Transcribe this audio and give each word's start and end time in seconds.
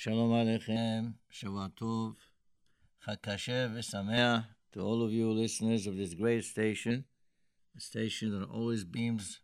Shalom 0.00 0.30
Aleichem, 0.30 1.14
Shavua 1.28 1.72
Tov, 1.72 2.14
Chakashev 3.04 4.44
to 4.72 4.80
all 4.80 5.02
of 5.02 5.12
you 5.12 5.28
listeners 5.32 5.88
of 5.88 5.96
this 5.96 6.14
great 6.14 6.44
station, 6.44 7.04
a 7.76 7.80
station 7.80 8.30
that 8.30 8.46
always 8.48 8.84
beams 8.84 9.40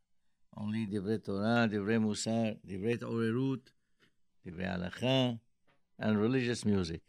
only 0.57 0.87
Divrei 0.87 1.25
Torah, 1.25 1.69
Divrei 1.69 1.99
Musar, 2.01 2.57
Divrei 2.65 2.97
Orerut, 3.01 3.63
Divrei 4.47 4.79
Halacha, 4.79 5.41
and 5.99 6.21
religious 6.21 6.65
music. 6.65 7.01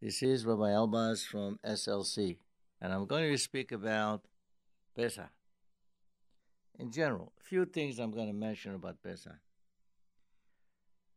This 0.00 0.22
is 0.22 0.46
Rabbi 0.46 0.70
Elbaz 0.70 1.26
from 1.26 1.58
SLC, 1.62 2.38
and 2.80 2.90
I'm 2.90 3.04
going 3.04 3.30
to 3.30 3.36
speak 3.36 3.70
about 3.70 4.22
Pesach. 4.96 5.28
In 6.78 6.90
general, 6.90 7.34
a 7.38 7.44
few 7.44 7.66
things 7.66 7.98
I'm 7.98 8.12
going 8.12 8.28
to 8.28 8.32
mention 8.32 8.74
about 8.74 9.02
Pesach. 9.02 9.36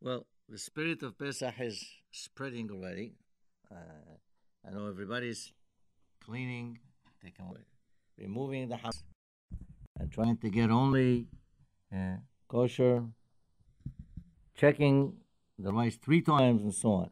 Well, 0.02 0.26
the 0.54 0.60
spirit 0.60 1.02
of 1.02 1.18
Pesach 1.18 1.56
is 1.60 1.84
spreading 2.12 2.70
already. 2.70 3.14
Uh, 3.72 4.14
I 4.64 4.72
know 4.72 4.88
everybody's 4.88 5.52
cleaning, 6.24 6.78
taking 7.24 7.48
away, 7.48 7.66
removing 8.20 8.70
the 8.70 8.78
house, 8.78 9.02
and 10.00 10.12
trying 10.12 10.38
to 10.38 10.50
get 10.52 10.70
only 10.70 11.26
uh, 11.92 12.18
kosher, 12.48 13.04
checking 14.56 15.14
the 15.58 15.74
rice 15.74 15.96
three 15.96 16.22
times, 16.22 16.62
and 16.62 16.72
so 16.72 16.90
on. 17.02 17.10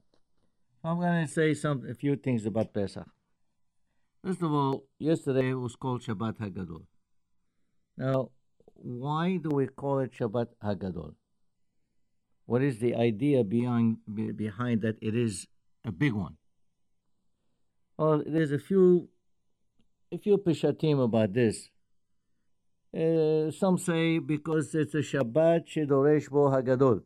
I'm 0.83 0.99
going 0.99 1.25
to 1.25 1.31
say 1.31 1.55
some 1.55 1.83
a 1.89 1.95
few 1.95 2.15
things 2.17 2.45
about 2.45 2.75
Pesach. 2.75 3.09
First 4.23 4.43
of 4.43 4.51
all, 4.53 4.83
yesterday 4.99 5.51
was 5.53 5.75
called 5.75 6.03
Shabbat 6.03 6.37
Hagadol. 6.37 6.83
Now, 7.97 8.29
why 8.75 9.37
do 9.37 9.49
we 9.49 9.65
call 9.65 9.97
it 9.97 10.11
Shabbat 10.13 10.49
Hagadol? 10.63 11.15
What 12.45 12.61
is 12.61 12.79
the 12.79 12.95
idea 12.95 13.43
behind 13.43 13.97
behind 14.35 14.81
that? 14.81 14.97
It 15.01 15.15
is 15.15 15.47
a 15.85 15.91
big 15.91 16.13
one. 16.13 16.37
Well, 17.97 18.23
there's 18.25 18.51
a 18.51 18.59
few 18.59 19.09
a 20.11 20.17
few 20.17 20.37
pishatim 20.37 21.03
about 21.03 21.33
this. 21.33 21.69
Uh, 22.93 23.51
some 23.51 23.77
say 23.77 24.19
because 24.19 24.75
it's 24.75 24.93
a 24.93 24.97
Shabbat 24.97 25.67
shedoresh 25.67 26.29
bo 26.29 26.49
Hagadol. 26.49 27.03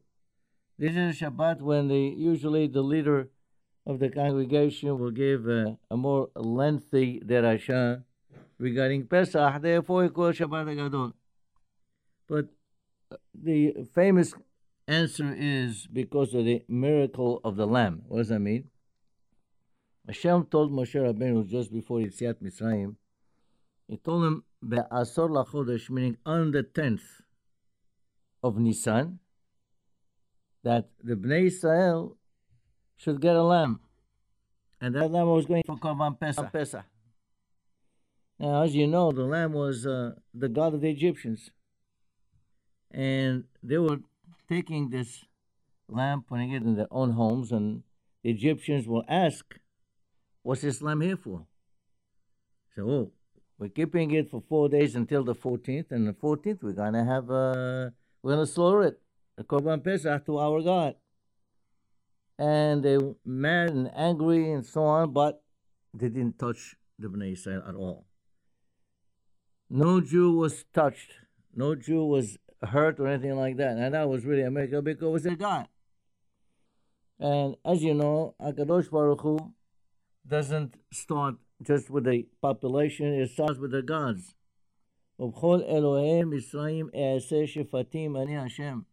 This 0.80 0.96
is 0.96 1.22
a 1.22 1.26
Shabbat 1.26 1.62
when 1.62 1.88
the 1.90 2.00
usually 2.18 2.68
the 2.68 2.82
leader 2.82 3.30
of 3.86 4.00
the 4.00 4.10
congregation 4.10 4.98
will 4.98 5.12
give 5.12 5.48
a, 5.48 5.78
a 5.92 5.96
more 5.96 6.30
lengthy 6.36 7.22
derasha 7.24 8.04
regarding 8.58 9.06
Pesach. 9.06 9.62
Therefore, 9.62 10.06
it 10.06 10.14
called 10.14 10.36
Shabbat 10.36 10.66
Hagadol. 10.66 11.14
But 12.28 12.46
the 13.34 13.86
famous 13.94 14.34
answer 14.88 15.34
is 15.38 15.88
because 15.88 16.34
of 16.34 16.46
the 16.46 16.64
miracle 16.68 17.42
of 17.44 17.56
the 17.56 17.66
lamb. 17.66 18.04
What 18.08 18.20
does 18.20 18.30
that 18.30 18.40
mean? 18.40 18.70
Hashem 20.08 20.46
told 20.46 20.72
Moshe 20.72 20.96
Rabbeinu 20.96 21.48
just 21.48 21.74
before 21.74 22.00
Yetziat 22.00 22.36
Mitzrayim, 22.42 22.96
he 23.88 23.98
told 23.98 24.24
him, 24.24 24.44
Be'asor 24.68 25.30
lachodesh, 25.30 25.90
meaning 25.90 26.18
on 26.26 26.52
the 26.52 26.64
10th 26.64 27.22
of 28.44 28.58
Nisan, 28.58 29.20
that 30.64 30.90
the 31.04 31.16
Bnei 31.16 31.48
Israel 31.48 32.18
should 32.98 33.22
get 33.22 33.36
a 33.36 33.44
lamb. 33.44 33.80
And 34.82 34.96
that 34.96 35.12
lamb 35.12 35.28
was 35.28 35.46
going 35.46 35.64
for 35.66 35.78
Korban 35.78 36.20
Pesach. 36.20 36.52
Pesach. 36.52 36.86
Now, 38.40 38.64
as 38.64 38.76
you 38.76 38.88
know, 38.88 39.12
the 39.12 39.24
lamb 39.24 39.54
was 39.54 39.86
uh, 39.88 40.12
the 40.34 40.50
god 40.50 40.74
of 40.74 40.82
the 40.82 40.90
Egyptians. 40.90 41.50
And 42.92 43.46
they 43.64 43.78
were 43.78 44.00
taking 44.48 44.90
this 44.90 45.26
lamb, 45.88 46.24
putting 46.28 46.52
it 46.52 46.64
in 46.64 46.76
their 46.76 46.88
own 46.92 47.12
homes, 47.12 47.52
and 47.52 47.84
the 48.24 48.32
Egyptians 48.32 48.88
will 48.88 49.04
ask, 49.08 49.60
What's 50.46 50.62
this 50.62 50.80
lamb 50.82 51.02
here 51.02 51.18
for? 51.18 51.48
So, 52.76 52.84
oh, 52.88 53.12
we're 53.58 53.70
keeping 53.70 54.12
it 54.12 54.30
for 54.30 54.44
four 54.48 54.70
days 54.70 54.96
until 54.96 55.24
the 55.24 55.34
14th, 55.34 55.92
and 55.92 56.08
the 56.08 56.14
14th 56.14 56.62
we're 56.62 56.74
going 56.74 56.94
to 56.94 57.04
have, 57.04 57.30
a, 57.32 57.94
we're 58.22 58.36
going 58.36 58.46
to 58.46 58.52
slaughter 58.52 58.84
it, 58.84 59.02
the 59.38 59.44
Korban 59.44 59.84
Pesach, 59.84 60.26
to 60.28 60.38
our 60.38 60.62
God. 60.62 60.96
And 62.38 62.84
they 62.84 62.98
were 62.98 63.16
mad 63.26 63.70
and 63.70 63.90
angry 63.96 64.52
and 64.52 64.64
so 64.64 64.84
on, 64.84 65.14
but 65.14 65.42
they 65.94 66.10
didn't 66.10 66.38
touch 66.38 66.76
the 67.00 67.08
Bnei 67.08 67.32
Israel 67.32 67.64
at 67.68 67.74
all. 67.74 68.06
No 69.70 70.00
Jew 70.02 70.34
was 70.34 70.66
touched. 70.74 71.12
No 71.56 71.74
Jew 71.74 72.06
was 72.06 72.38
hurt 72.64 73.00
or 73.00 73.08
anything 73.08 73.36
like 73.36 73.58
that. 73.58 73.78
And 73.78 73.94
that 73.94 74.10
was 74.10 74.26
really 74.26 74.44
America 74.44 74.82
because 74.82 75.04
it 75.04 75.12
was 75.12 75.24
their 75.24 75.36
God. 75.36 75.68
And 77.20 77.56
as 77.66 77.82
you 77.84 77.94
know, 77.94 78.36
Akadosh 78.42 78.90
Baruch 78.90 79.22
Hu 79.22 79.54
doesn't 80.28 80.76
start 80.92 81.36
just 81.62 81.90
with 81.90 82.04
the 82.04 82.28
population, 82.42 83.14
it 83.14 83.30
starts 83.30 83.58
with 83.58 83.72
the 83.72 83.82
gods. 83.82 84.36
Ubchol 85.20 85.64
Elohim, 85.68 86.32
Israim, 86.32 86.94
Easeshifatim 86.94 88.20
Ani 88.20 88.34
Hashem. 88.34 88.86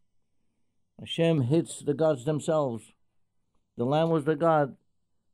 Hashem 1.00 1.42
hits 1.42 1.80
the 1.80 1.94
gods 1.94 2.24
themselves. 2.24 2.92
The 3.76 3.84
lamb 3.84 4.10
was 4.10 4.24
the 4.24 4.36
god. 4.36 4.76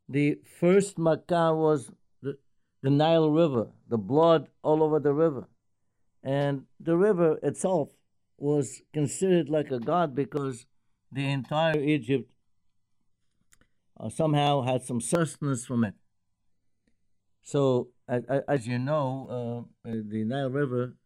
The 0.09 0.39
first 0.59 0.97
Makkah 0.99 1.55
was 1.55 1.91
the, 2.23 2.39
the 2.83 2.89
Nile 2.89 3.31
River, 3.31 3.69
the 3.87 3.99
blood 3.99 4.49
all 4.63 4.83
over 4.83 4.99
the 4.99 5.13
river. 5.13 5.49
And 6.23 6.65
the 6.81 6.97
river 6.97 7.39
itself 7.43 7.91
was 8.39 8.83
considered 8.93 9.49
like 9.49 9.71
a 9.71 9.81
god 9.81 10.15
because 10.15 10.67
the 11.11 11.29
entire 11.29 11.81
Egypt 11.81 12.31
uh, 13.99 14.09
somehow 14.09 14.63
had 14.63 14.83
some 14.83 15.01
sustenance 15.01 15.67
from 15.67 15.85
it. 15.85 15.95
So, 17.43 17.89
as, 18.07 18.23
as 18.47 18.67
you 18.67 18.79
know, 18.79 19.67
uh, 19.85 19.91
the 19.93 20.25
Nile 20.25 20.51
River, 20.51 20.97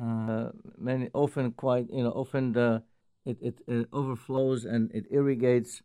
uh, 0.00 0.50
many 0.76 1.08
often 1.14 1.52
quite 1.52 1.86
you 1.90 2.02
know 2.02 2.10
often 2.10 2.52
the, 2.52 2.82
it, 3.24 3.38
it, 3.40 3.58
it 3.66 3.88
overflows 3.92 4.64
and 4.64 4.90
it 4.92 5.06
irrigates 5.10 5.82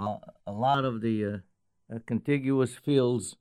uh, 0.00 0.16
a 0.46 0.52
lot 0.52 0.84
of 0.84 1.00
the 1.00 1.24
uh, 1.24 1.94
uh, 1.94 1.98
contiguous 2.06 2.76
fields, 2.76 3.36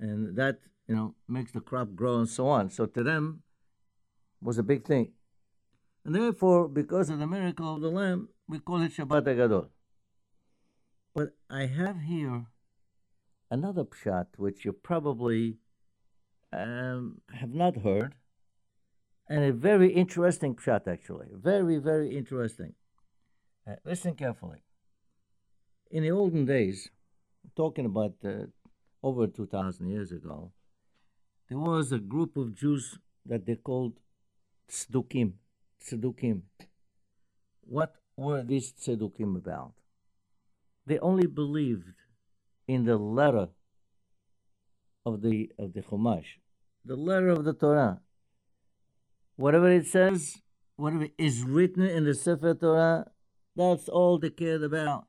and 0.00 0.36
that 0.36 0.58
you 0.88 0.96
know 0.96 1.14
makes 1.28 1.52
the 1.52 1.60
crop 1.60 1.94
grow 1.94 2.18
and 2.18 2.28
so 2.28 2.48
on. 2.48 2.70
So 2.70 2.86
to 2.86 3.02
them, 3.02 3.42
was 4.40 4.58
a 4.58 4.62
big 4.62 4.84
thing. 4.84 5.12
And 6.04 6.14
therefore, 6.14 6.68
because 6.68 7.10
of 7.10 7.18
the 7.18 7.26
miracle 7.26 7.74
of 7.74 7.80
the 7.80 7.90
Lamb, 7.90 8.28
we 8.48 8.58
call 8.58 8.82
it 8.82 8.92
Shabbat 8.92 9.24
Agadol. 9.24 9.68
But 11.14 11.30
I 11.48 11.66
have 11.66 12.00
here 12.00 12.46
another 13.50 13.84
pshat 13.84 14.26
which 14.36 14.64
you 14.64 14.72
probably 14.72 15.58
um, 16.52 17.20
have 17.34 17.52
not 17.52 17.76
heard, 17.78 18.14
and 19.28 19.44
a 19.44 19.52
very 19.52 19.92
interesting 19.92 20.54
pshat 20.54 20.88
actually. 20.88 21.28
Very, 21.34 21.78
very 21.78 22.16
interesting. 22.16 22.74
Uh, 23.66 23.76
listen 23.84 24.14
carefully. 24.14 24.62
In 25.90 26.02
the 26.02 26.10
olden 26.10 26.46
days, 26.46 26.90
talking 27.54 27.84
about 27.86 28.14
uh, 28.24 28.46
over 29.02 29.26
2,000 29.26 29.88
years 29.88 30.10
ago, 30.12 30.52
there 31.48 31.58
was 31.58 31.92
a 31.92 31.98
group 31.98 32.36
of 32.36 32.54
Jews 32.54 32.98
that 33.26 33.46
they 33.46 33.56
called 33.56 34.00
Tzdukim. 34.70 35.34
Tzedukim. 35.82 36.42
What 37.62 37.94
were 38.16 38.42
these 38.42 38.72
Tzedukim 38.72 39.36
about? 39.36 39.74
They 40.86 40.98
only 40.98 41.26
believed 41.26 41.94
in 42.66 42.84
the 42.84 42.96
letter 42.96 43.48
of 45.04 45.22
the 45.22 45.50
of 45.58 45.72
the 45.72 45.82
Chumash, 45.82 46.38
the 46.84 46.96
letter 46.96 47.28
of 47.28 47.44
the 47.44 47.52
Torah. 47.52 48.00
Whatever 49.36 49.70
it 49.70 49.86
says, 49.86 50.38
whatever 50.76 51.08
is 51.18 51.42
written 51.42 51.84
in 51.84 52.04
the 52.04 52.14
Sefer 52.14 52.54
Torah, 52.54 53.10
that's 53.56 53.88
all 53.88 54.18
they 54.18 54.30
cared 54.30 54.62
about. 54.62 55.06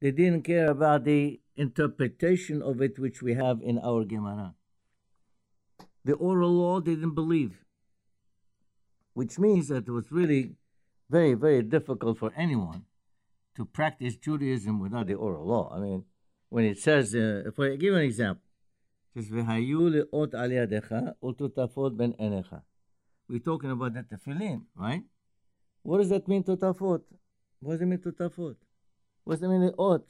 They 0.00 0.12
didn't 0.12 0.42
care 0.42 0.70
about 0.70 1.04
the 1.04 1.40
interpretation 1.56 2.62
of 2.62 2.80
it 2.80 2.98
which 2.98 3.20
we 3.22 3.34
have 3.34 3.60
in 3.62 3.78
our 3.78 4.04
Gemara. 4.04 4.54
The 6.04 6.14
oral 6.14 6.52
law 6.52 6.80
they 6.80 6.94
didn't 6.94 7.14
believe 7.14 7.64
which 9.18 9.36
means 9.36 9.66
that 9.66 9.88
it 9.88 9.90
was 9.90 10.12
really 10.12 10.52
very, 11.10 11.34
very 11.34 11.60
difficult 11.60 12.16
for 12.16 12.30
anyone 12.36 12.84
to 13.56 13.64
practice 13.64 14.14
Judaism 14.14 14.78
without 14.78 15.08
the 15.08 15.14
oral 15.14 15.44
law. 15.44 15.72
I 15.74 15.80
mean, 15.80 16.04
when 16.50 16.64
it 16.64 16.78
says, 16.78 17.16
uh, 17.16 17.50
for 17.56 17.76
give 17.76 17.94
an 17.94 18.02
example, 18.02 18.44
says, 19.16 19.28
We're 23.28 23.40
talking 23.40 23.72
about 23.72 23.94
the 23.94 24.04
tefillin, 24.10 24.62
right? 24.76 25.02
What 25.82 25.98
does 25.98 26.10
that 26.10 26.28
mean, 26.28 26.44
totafot? 26.44 27.02
What 27.58 27.72
does 27.72 27.82
it 27.82 27.86
mean, 27.86 27.98
totafot? 27.98 28.54
What 29.24 29.40
does 29.40 29.42
it 29.42 29.48
mean, 29.48 29.72
ot? 29.76 30.04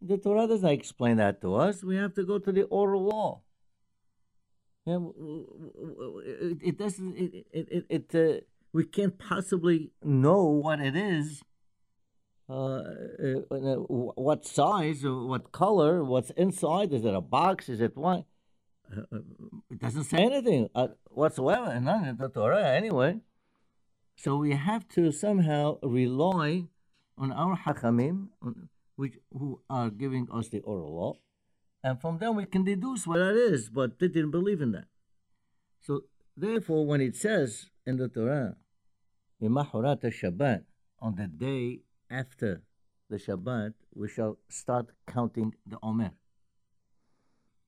The 0.00 0.16
Torah 0.16 0.46
doesn't 0.48 0.70
explain 0.70 1.18
that 1.18 1.42
to 1.42 1.54
us. 1.56 1.84
We 1.84 1.96
have 1.96 2.14
to 2.14 2.24
go 2.24 2.38
to 2.38 2.50
the 2.50 2.62
oral 2.62 3.04
law. 3.04 3.42
Yeah, 4.86 4.98
it, 6.62 6.78
doesn't. 6.78 7.16
It, 7.16 7.46
it, 7.52 7.86
it, 7.88 8.14
uh, 8.14 8.40
we 8.72 8.84
can't 8.84 9.18
possibly 9.18 9.90
know 10.02 10.44
what 10.44 10.80
it 10.80 10.94
is 10.94 11.42
uh, 12.48 12.82
uh, 13.50 13.64
what 13.90 14.46
size, 14.46 15.02
what 15.02 15.52
color, 15.52 16.04
what's 16.04 16.30
inside. 16.30 16.92
Is 16.92 17.04
it 17.04 17.14
a 17.14 17.20
box? 17.20 17.68
Is 17.68 17.80
it 17.80 17.96
what? 17.96 18.24
Uh, 18.90 19.00
uh, 19.12 19.18
it 19.70 19.80
doesn't 19.80 20.04
say 20.04 20.18
anything 20.18 20.68
uh, 20.74 20.88
whatsoever, 21.10 21.78
none 21.80 22.04
in 22.04 22.16
the 22.16 22.28
Torah 22.28 22.68
anyway. 22.68 23.20
So 24.16 24.36
we 24.36 24.52
have 24.52 24.86
to 24.90 25.10
somehow 25.10 25.78
rely 25.82 26.64
on 27.18 27.32
our 27.32 27.56
Hachamim, 27.56 28.28
which 28.94 29.14
who 29.32 29.60
are 29.68 29.90
giving 29.90 30.28
us 30.32 30.48
the 30.48 30.60
oral 30.60 30.94
law, 30.94 31.14
and 31.86 32.00
from 32.00 32.18
them 32.18 32.34
we 32.34 32.44
can 32.46 32.64
deduce 32.64 33.06
what 33.06 33.18
that 33.18 33.36
is. 33.36 33.70
But 33.70 34.00
they 34.00 34.08
didn't 34.08 34.32
believe 34.32 34.60
in 34.60 34.72
that. 34.72 34.88
So 35.80 36.02
therefore, 36.36 36.84
when 36.84 37.00
it 37.00 37.14
says 37.14 37.70
in 37.86 37.96
the 37.96 38.08
Torah, 38.08 38.56
"Imahurat 39.40 40.02
Shabbat," 40.02 40.64
on 40.98 41.14
the 41.14 41.28
day 41.28 41.82
after 42.10 42.62
the 43.08 43.18
Shabbat, 43.18 43.74
we 43.94 44.08
shall 44.08 44.34
start 44.48 44.86
counting 45.06 45.54
the 45.64 45.78
Omer. 45.80 46.10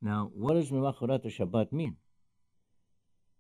Now, 0.03 0.33
what 0.35 0.55
does 0.55 0.73
Mimachurat 0.73 1.25
Shabbat 1.39 1.73
mean? 1.73 1.97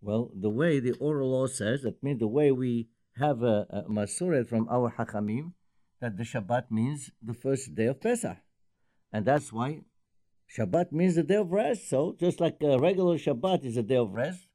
Well, 0.00 0.30
the 0.32 0.50
way 0.60 0.78
the 0.78 0.94
oral 1.00 1.30
law 1.32 1.46
says, 1.48 1.82
that 1.82 2.02
means 2.04 2.20
the 2.20 2.28
way 2.28 2.52
we 2.52 2.88
have 3.16 3.42
a, 3.42 3.66
a 3.70 4.44
from 4.44 4.68
our 4.70 4.92
Hachamim, 4.96 5.54
that 6.00 6.16
the 6.16 6.22
Shabbat 6.22 6.70
means 6.70 7.10
the 7.20 7.34
first 7.34 7.74
day 7.74 7.86
of 7.86 8.00
Pesach. 8.00 8.38
And 9.12 9.26
that's 9.26 9.52
why 9.52 9.82
Shabbat 10.56 10.92
means 10.92 11.14
the 11.14 11.22
day 11.22 11.36
of 11.36 11.50
rest. 11.52 11.88
So, 11.88 12.16
just 12.18 12.40
like 12.40 12.56
a 12.62 12.78
regular 12.78 13.18
Shabbat 13.18 13.64
is 13.64 13.76
a 13.76 13.82
day 13.82 13.96
of 13.96 14.12
rest, 14.12 14.48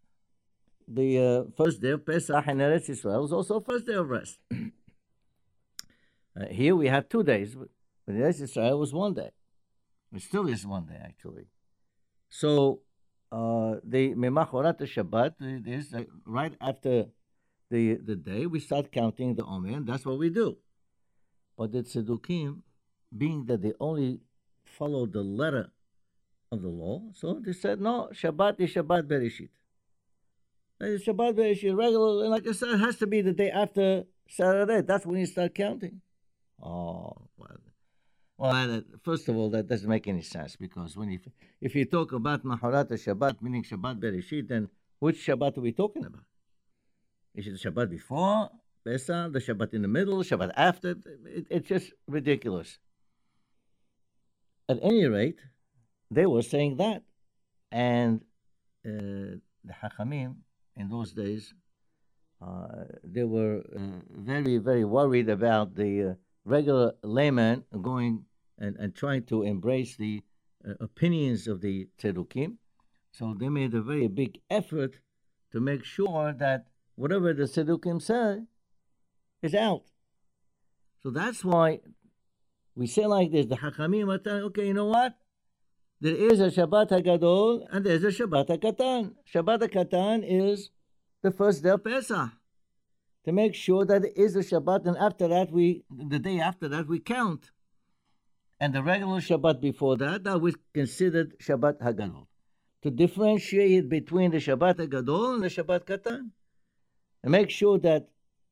the 0.87 1.19
uh, 1.19 1.43
first 1.55 1.81
day 1.81 1.91
of 1.91 2.05
Pesach 2.05 2.47
in 2.47 2.57
Eretz 2.57 2.89
Israel 2.89 3.25
is 3.25 3.31
also 3.31 3.59
first 3.59 3.85
day 3.85 3.93
of 3.93 4.09
rest. 4.09 4.39
uh, 4.51 6.47
here 6.49 6.75
we 6.75 6.87
have 6.87 7.07
two 7.09 7.23
days, 7.23 7.55
but 7.55 7.69
in 8.07 8.15
Eretz 8.15 8.41
Israel 8.41 8.79
was 8.79 8.93
one 8.93 9.13
day. 9.13 9.31
It 10.13 10.21
still 10.21 10.47
is 10.47 10.65
one 10.65 10.85
day, 10.85 10.99
actually. 11.01 11.47
So 12.29 12.81
uh, 13.31 13.75
the 13.83 14.15
Memachorat 14.15 14.79
Shabbat 14.81 15.67
is 15.67 15.93
uh, 15.93 16.03
right 16.25 16.55
after 16.59 17.05
the 17.69 17.95
the 17.95 18.15
day 18.15 18.45
we 18.45 18.59
start 18.59 18.91
counting 18.91 19.35
the 19.35 19.45
Omer, 19.45 19.77
and 19.77 19.87
that's 19.87 20.05
what 20.05 20.17
we 20.17 20.29
do. 20.29 20.57
But 21.57 21.71
the 21.71 21.83
Tzedukim, 21.83 22.61
being 23.15 23.45
that 23.45 23.61
they 23.61 23.73
only 23.79 24.21
follow 24.65 25.05
the 25.05 25.21
letter 25.21 25.71
of 26.53 26.61
the 26.61 26.69
law, 26.69 27.01
so 27.13 27.41
they 27.45 27.53
said 27.53 27.81
no, 27.81 28.09
Shabbat 28.13 28.59
is 28.59 28.73
Shabbat 28.73 29.03
Bereshit. 29.03 29.49
It's 30.79 31.05
Shabbat 31.05 31.33
Bereshit 31.33 31.75
regular, 31.75 32.23
and 32.23 32.31
like 32.31 32.47
I 32.47 32.51
said, 32.53 32.69
it 32.69 32.79
has 32.79 32.97
to 32.97 33.07
be 33.07 33.21
the 33.21 33.33
day 33.33 33.49
after 33.49 34.03
Saturday. 34.29 34.81
That's 34.81 35.05
when 35.05 35.19
you 35.19 35.25
start 35.25 35.55
counting. 35.55 36.01
Oh, 36.61 37.13
well, 37.37 37.57
well, 38.37 38.81
first 39.03 39.27
of 39.29 39.35
all, 39.35 39.49
that 39.51 39.67
doesn't 39.67 39.89
make 39.89 40.07
any 40.07 40.21
sense 40.21 40.55
because 40.55 40.97
when 40.97 41.11
you, 41.11 41.19
if 41.61 41.75
you 41.75 41.85
talk 41.85 42.11
about 42.13 42.43
Maharat 42.43 42.89
Shabbat, 42.91 43.41
meaning 43.41 43.63
Shabbat 43.63 43.99
Bereshit, 43.99 44.47
then 44.47 44.69
which 44.99 45.25
Shabbat 45.25 45.57
are 45.57 45.61
we 45.61 45.71
talking 45.71 46.05
about? 46.05 46.23
Is 47.35 47.47
it 47.47 47.53
the 47.61 47.69
Shabbat 47.69 47.89
before 47.89 48.49
Pesach, 48.85 49.33
the 49.33 49.39
Shabbat 49.39 49.73
in 49.73 49.81
the 49.81 49.87
middle, 49.87 50.19
Shabbat 50.23 50.51
after? 50.55 50.91
It, 51.25 51.47
it's 51.49 51.67
just 51.67 51.93
ridiculous. 52.07 52.79
At 54.69 54.79
any 54.81 55.05
rate, 55.05 55.39
they 56.15 56.25
were 56.25 56.41
saying 56.41 56.77
that, 56.77 57.03
and 57.71 58.21
uh, 58.85 59.39
the 59.63 59.73
Hachamim 59.81 60.35
in 60.75 60.89
those 60.89 61.13
days, 61.13 61.53
uh, 62.41 62.85
they 63.03 63.23
were 63.23 63.61
uh, 63.75 63.79
very, 64.09 64.57
very 64.57 64.83
worried 64.83 65.29
about 65.29 65.75
the 65.75 66.11
uh, 66.11 66.13
regular 66.45 66.93
layman 67.03 67.63
going 67.81 68.25
and, 68.57 68.75
and 68.77 68.95
trying 68.95 69.23
to 69.23 69.43
embrace 69.43 69.95
the 69.95 70.21
uh, 70.67 70.73
opinions 70.81 71.47
of 71.47 71.61
the 71.61 71.87
Tzedukim. 71.99 72.57
So 73.11 73.35
they 73.39 73.49
made 73.49 73.73
a 73.73 73.81
very 73.81 74.07
big 74.07 74.39
effort 74.49 74.95
to 75.51 75.61
make 75.61 75.83
sure 75.83 76.33
that 76.33 76.65
whatever 76.95 77.33
the 77.33 77.43
Tzedukim 77.43 78.01
say 78.01 78.41
is 79.41 79.53
out. 79.53 79.83
So 81.01 81.11
that's 81.11 81.43
why 81.45 81.79
we 82.75 82.87
say 82.87 83.05
like 83.05 83.31
this, 83.31 83.45
the 83.45 83.57
Hachamim 83.57 84.13
are 84.13 84.17
telling, 84.17 84.43
okay, 84.43 84.67
you 84.67 84.73
know 84.73 84.85
what? 84.85 85.15
There 86.03 86.17
is 86.17 86.41
a 86.41 86.51
Shabbat 86.51 86.89
HaGadol 86.89 87.65
and 87.71 87.85
there's 87.85 88.03
a 88.03 88.07
Shabbat 88.07 88.49
HaKatan. 88.49 89.13
Shabbat 89.33 89.59
HaKatan 89.69 90.25
is 90.27 90.69
the 91.21 91.31
first 91.31 91.63
day 91.63 91.69
of 91.69 91.81
Pesach 91.85 92.29
to 93.23 93.31
make 93.31 93.55
sure 93.55 93.85
that 93.85 94.03
it 94.03 94.17
is 94.17 94.35
a 94.35 94.41
Shabbat, 94.41 94.85
and 94.85 94.97
after 94.97 95.29
that, 95.29 95.49
we 95.49 95.85
the 95.89 96.19
day 96.19 96.41
after 96.41 96.67
that 96.67 96.89
we 96.89 96.99
count. 96.99 97.51
And 98.59 98.75
the 98.75 98.83
regular 98.83 99.21
Shabbat 99.21 99.61
before 99.61 99.95
that, 99.95 100.25
that 100.25 100.41
was 100.41 100.55
considered 100.73 101.39
Shabbat 101.39 101.79
Hagadol. 101.79 102.27
To 102.81 102.91
differentiate 102.91 103.87
between 103.87 104.31
the 104.31 104.39
Shabbat 104.39 104.79
Hagadol 104.79 105.35
and 105.35 105.43
the 105.43 105.47
Shabbat 105.47 105.85
Katan. 105.85 106.31
And 107.23 107.31
make 107.31 107.49
sure 107.49 107.79
that 107.79 108.09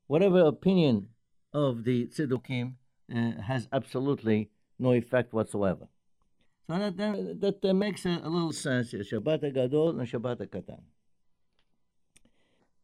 whatever 0.07 0.39
opinion 0.45 1.09
of 1.51 1.83
the 1.83 2.07
Tzedukim 2.07 2.75
uh, 3.13 3.41
has 3.41 3.67
absolutely 3.73 4.51
no 4.79 4.93
effect 4.93 5.33
whatsoever. 5.33 5.89
So 6.67 6.77
that, 6.77 6.97
that, 7.41 7.61
that 7.61 7.73
makes 7.73 8.05
a, 8.05 8.21
a, 8.23 8.29
little 8.29 8.53
sense 8.53 8.91
here. 8.91 9.01
Shabbat 9.01 9.43
Hagadol 9.43 9.99
and 9.99 10.07
Shabbat 10.07 10.47
Katan. 10.47 10.81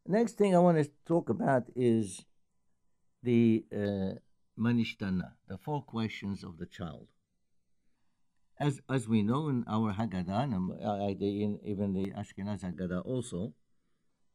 Next 0.07 0.33
thing 0.33 0.55
I 0.55 0.59
want 0.59 0.77
to 0.77 0.89
talk 1.05 1.29
about 1.29 1.63
is 1.75 2.25
the 3.23 3.65
uh, 3.73 4.13
manishtana, 4.57 5.31
the 5.47 5.57
four 5.57 5.81
questions 5.83 6.43
of 6.43 6.57
the 6.57 6.65
child. 6.65 7.07
As 8.59 8.81
as 8.89 9.07
we 9.07 9.21
know 9.21 9.49
in 9.49 9.63
our 9.67 9.93
Haggadah, 9.93 10.43
and 10.43 10.71
uh, 10.83 11.23
in 11.23 11.59
even 11.63 11.93
the 11.93 12.11
Ashkenaz 12.11 12.63
Haggadah 12.63 13.05
also, 13.05 13.53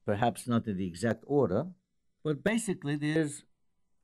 perhaps 0.06 0.46
not 0.46 0.66
in 0.66 0.76
the 0.76 0.86
exact 0.86 1.24
order, 1.26 1.66
but 2.22 2.44
basically 2.44 2.96
there's 2.96 3.42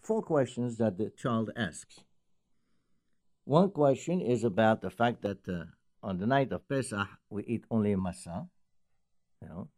four 0.02 0.22
questions 0.22 0.78
that 0.78 0.98
the 0.98 1.10
child 1.10 1.50
asks. 1.56 2.00
One 3.48 3.70
question 3.70 4.20
is 4.20 4.44
about 4.44 4.82
the 4.82 4.90
fact 4.90 5.22
that 5.22 5.48
uh, 5.48 5.64
on 6.02 6.18
the 6.18 6.26
night 6.26 6.52
of 6.52 6.68
Pesach 6.68 7.08
we 7.30 7.44
eat 7.44 7.64
only 7.70 7.94
masa, 7.94 8.46
you 9.40 9.48
know, 9.48 9.68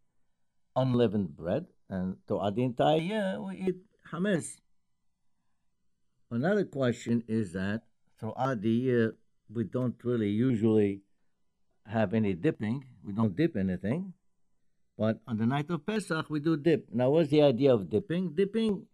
unleavened 0.74 1.36
bread, 1.36 1.66
and 1.88 2.16
throughout 2.26 2.56
the 2.56 2.64
entire 2.64 2.98
year 2.98 3.38
we 3.38 3.62
eat 3.68 3.76
hametz. 4.10 4.58
Another 6.32 6.64
question 6.64 7.22
is 7.28 7.52
that 7.52 7.82
throughout 8.18 8.60
the 8.60 8.70
year 8.70 9.14
we 9.48 9.62
don't 9.62 9.94
really 10.02 10.30
usually 10.30 11.02
have 11.86 12.12
any 12.12 12.34
dipping. 12.34 12.84
We 13.04 13.12
don't 13.12 13.36
dip 13.36 13.56
anything. 13.56 14.14
But 14.98 15.20
on 15.28 15.38
the 15.38 15.46
night 15.46 15.70
of 15.70 15.86
Pesach 15.86 16.28
we 16.28 16.40
do 16.40 16.56
dip. 16.56 16.88
Now 16.92 17.10
what's 17.10 17.30
the 17.30 17.42
idea 17.42 17.72
of 17.72 17.88
dipping? 17.88 18.34
Dipping 18.34 18.86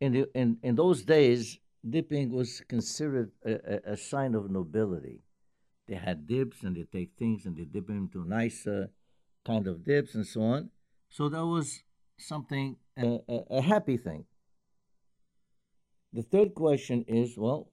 in 0.00 0.12
the 0.12 0.28
in, 0.34 0.58
in 0.60 0.74
those 0.74 1.04
days 1.04 1.60
dipping 1.88 2.30
was 2.30 2.62
considered 2.68 3.32
a, 3.44 3.52
a, 3.52 3.92
a 3.92 3.96
sign 3.96 4.34
of 4.34 4.50
nobility. 4.50 5.22
They 5.88 5.94
had 5.94 6.26
dips 6.26 6.62
and 6.62 6.76
they 6.76 6.84
take 6.84 7.12
things 7.18 7.46
and 7.46 7.56
they 7.56 7.64
dip 7.64 7.86
them 7.86 8.08
into 8.14 8.24
nicer 8.24 8.90
kind 9.44 9.66
of 9.66 9.84
dips 9.84 10.14
and 10.14 10.26
so 10.26 10.42
on. 10.42 10.70
So 11.08 11.28
that 11.28 11.44
was 11.44 11.82
something, 12.18 12.76
a, 12.96 13.18
a, 13.50 13.62
happy 13.62 13.96
thing. 13.96 14.24
The 16.12 16.22
third 16.22 16.54
question 16.54 17.04
is 17.08 17.36
well, 17.36 17.70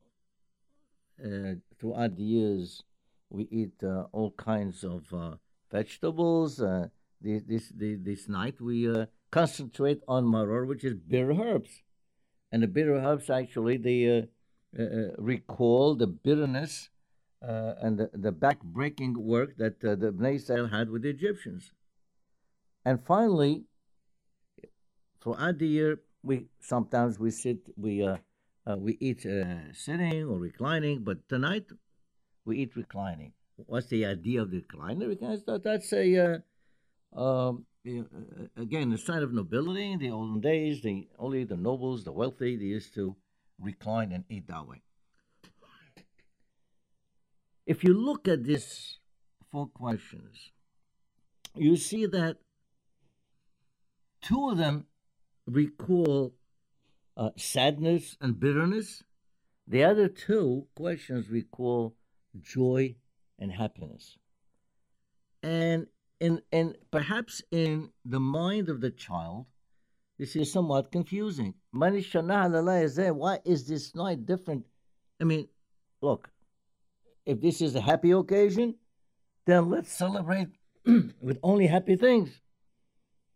uh, 1.24 1.56
throughout 1.80 2.16
the 2.16 2.24
years, 2.24 2.84
we 3.30 3.48
eat 3.52 3.84
uh, 3.84 4.06
all 4.12 4.32
kinds 4.32 4.84
of 4.84 5.06
uh, 5.14 5.36
vegetables. 5.72 6.62
Uh, 6.62 6.88
this, 7.22 7.44
this, 7.46 7.74
this 7.76 8.30
night, 8.30 8.62
we 8.62 8.90
uh, 8.90 9.08
concentrate 9.32 10.02
on 10.08 10.26
maror, 10.26 10.68
which 10.68 10.84
is 10.84 10.96
bitter 10.96 11.34
herbs. 11.34 11.82
And 12.58 12.64
the 12.64 12.68
bitter 12.68 12.96
herbs 12.96 13.30
actually, 13.30 13.78
they 13.78 14.00
uh, 14.10 14.84
recall 15.20 15.94
the 15.94 16.08
bitterness 16.08 16.90
and 17.40 18.00
the, 18.00 18.10
the 18.16 18.32
back-breaking 18.32 19.14
work 19.14 19.58
that 19.58 19.80
the 19.80 19.96
Bnei 19.96 20.38
Israel 20.38 20.66
had 20.66 20.90
with 20.90 21.04
the 21.04 21.10
Egyptians. 21.10 21.72
And 22.84 22.98
finally, 23.06 23.66
throughout 25.22 25.60
the 25.60 25.68
year, 25.68 26.00
we 26.24 26.48
sometimes 26.60 27.20
we 27.20 27.30
sit, 27.30 27.60
we 27.78 28.04
uh, 28.04 28.18
uh, 28.66 28.78
we 28.78 28.98
eat 29.00 29.24
uh, 29.24 29.72
sitting 29.74 30.24
or 30.24 30.40
reclining, 30.40 31.04
but 31.04 31.30
tonight 31.30 31.68
we 32.44 32.58
eat 32.58 32.76
reclining. 32.76 33.34
What's 33.68 33.90
the 33.90 34.04
idea 34.04 34.42
of 34.42 34.50
the 34.50 34.62
recliner? 34.64 35.08
Because 35.08 35.44
that's 35.64 35.94
a 35.94 36.42
uh, 37.16 37.52
uh, 37.88 38.62
again 38.62 38.90
the 38.90 38.98
sign 38.98 39.24
of 39.24 39.34
nobility. 39.34 39.92
In 39.92 40.00
the 40.00 40.12
olden 40.12 40.42
days, 40.42 40.82
the 40.82 41.08
only 41.18 41.44
the 41.44 41.58
nobles, 41.58 42.04
the 42.04 42.12
wealthy, 42.12 42.56
they 42.56 42.66
used 42.66 42.94
to 42.96 43.16
recline 43.60 44.12
and 44.12 44.24
eat 44.30 44.48
that 44.48 44.68
way. 44.68 44.82
If 47.66 47.84
you 47.84 47.94
look 47.94 48.28
at 48.28 48.44
these 48.44 49.00
four 49.52 49.68
questions, 49.68 50.52
you 51.56 51.76
see 51.76 52.06
that 52.06 52.38
Two 54.22 54.50
of 54.50 54.58
them 54.58 54.88
recall 55.46 56.34
uh, 57.16 57.30
sadness 57.38 58.18
and 58.20 58.40
bitterness, 58.40 59.04
The 59.70 59.84
other 59.84 60.08
two 60.08 60.68
questions 60.76 61.30
recall 61.30 61.96
joy 62.40 62.96
and 63.40 63.52
happiness. 63.52 64.18
And 65.44 65.88
in 66.20 66.42
and 66.52 66.76
perhaps 66.92 67.42
in 67.52 67.90
the 68.06 68.20
mind 68.20 68.70
of 68.70 68.82
the 68.82 68.92
child, 68.92 69.46
this 70.18 70.36
is 70.36 70.52
somewhat 70.52 70.92
confusing. 70.92 71.54
Why 71.72 71.90
is 73.46 73.68
this 73.68 73.96
night 73.96 74.26
different? 74.26 74.66
I 75.22 75.24
mean, 75.24 75.48
look, 76.02 76.30
if 77.26 77.42
this 77.42 77.62
is 77.62 77.76
a 77.76 77.82
happy 77.82 78.12
occasion, 78.12 78.76
then 79.46 79.70
let's 79.70 79.92
celebrate 79.92 80.48
with 81.22 81.40
only 81.44 81.68
happy 81.68 81.96
things. 81.96 82.42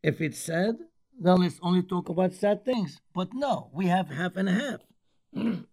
If 0.01 0.21
it's 0.21 0.39
sad, 0.39 0.75
then 1.19 1.41
let's 1.41 1.59
only 1.61 1.83
talk 1.83 2.09
about 2.09 2.33
sad 2.33 2.65
things. 2.65 2.99
But 3.13 3.33
no, 3.33 3.69
we 3.73 3.87
have 3.87 4.09
half 4.09 4.35
and 4.35 4.49
half. 4.49 4.79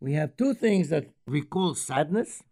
we 0.00 0.12
have 0.12 0.36
two 0.36 0.54
things 0.54 0.88
that 0.90 1.10
recall 1.26 1.74
sadness. 1.74 2.42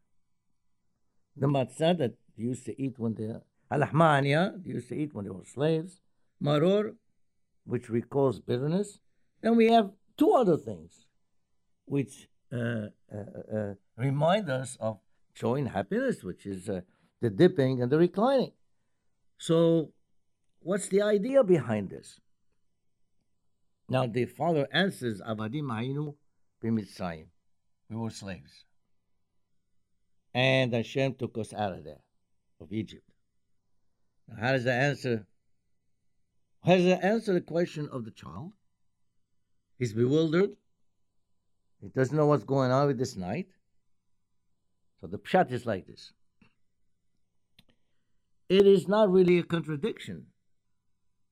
The 1.36 1.46
matzah 1.46 1.96
that 1.98 2.14
they 2.38 2.44
used 2.44 2.64
to 2.66 2.80
eat 2.80 2.98
when 2.98 3.14
they 3.14 3.34
al-ahmania, 3.70 4.64
they 4.64 4.70
used 4.70 4.88
to 4.88 4.94
eat 4.94 5.12
when 5.12 5.24
they 5.24 5.30
were 5.30 5.44
slaves. 5.44 6.00
Maror, 6.42 6.94
which 7.64 7.90
recalls 7.90 8.38
bitterness. 8.40 9.00
Then 9.42 9.56
we 9.56 9.70
have 9.72 9.90
two 10.16 10.32
other 10.32 10.56
things, 10.56 11.06
which 11.84 12.28
uh, 12.52 12.86
uh, 13.12 13.56
uh, 13.56 13.74
remind 13.96 14.48
us 14.48 14.76
of 14.80 15.00
joy 15.34 15.56
and 15.56 15.68
happiness, 15.68 16.22
which 16.22 16.46
is 16.46 16.68
uh, 16.68 16.80
the 17.20 17.30
dipping 17.30 17.82
and 17.82 17.90
the 17.90 17.98
reclining. 17.98 18.52
So, 19.36 19.92
what's 20.60 20.88
the 20.88 21.02
idea 21.02 21.44
behind 21.44 21.90
this? 21.90 22.20
Now, 23.88 24.06
the 24.06 24.26
father 24.26 24.68
answers, 24.72 25.20
Avadim 25.20 25.64
Hainu 25.64 26.14
b'Mitzrayim. 26.62 27.26
We 27.90 27.96
were 27.96 28.10
slaves. 28.10 28.64
And 30.34 30.74
Hashem 30.74 31.14
took 31.14 31.38
us 31.38 31.54
out 31.54 31.72
of 31.72 31.84
there, 31.84 32.00
of 32.60 32.72
Egypt. 32.72 33.08
Now, 34.28 34.36
how 34.40 34.52
does 34.52 34.64
that 34.64 34.80
answer? 34.80 35.26
How 36.64 36.76
does 36.76 36.84
that 36.84 37.04
answer 37.04 37.32
the 37.32 37.40
question 37.40 37.88
of 37.92 38.04
the 38.04 38.10
child? 38.10 38.52
He's 39.78 39.92
bewildered. 39.92 40.50
He 41.80 41.88
doesn't 41.88 42.16
know 42.16 42.26
what's 42.26 42.44
going 42.44 42.72
on 42.72 42.88
with 42.88 42.98
this 42.98 43.16
night. 43.16 43.48
So 45.00 45.06
the 45.06 45.18
pshat 45.18 45.52
is 45.52 45.64
like 45.64 45.86
this. 45.86 46.12
It 48.48 48.66
is 48.66 48.88
not 48.88 49.10
really 49.10 49.38
a 49.38 49.44
contradiction. 49.44 50.26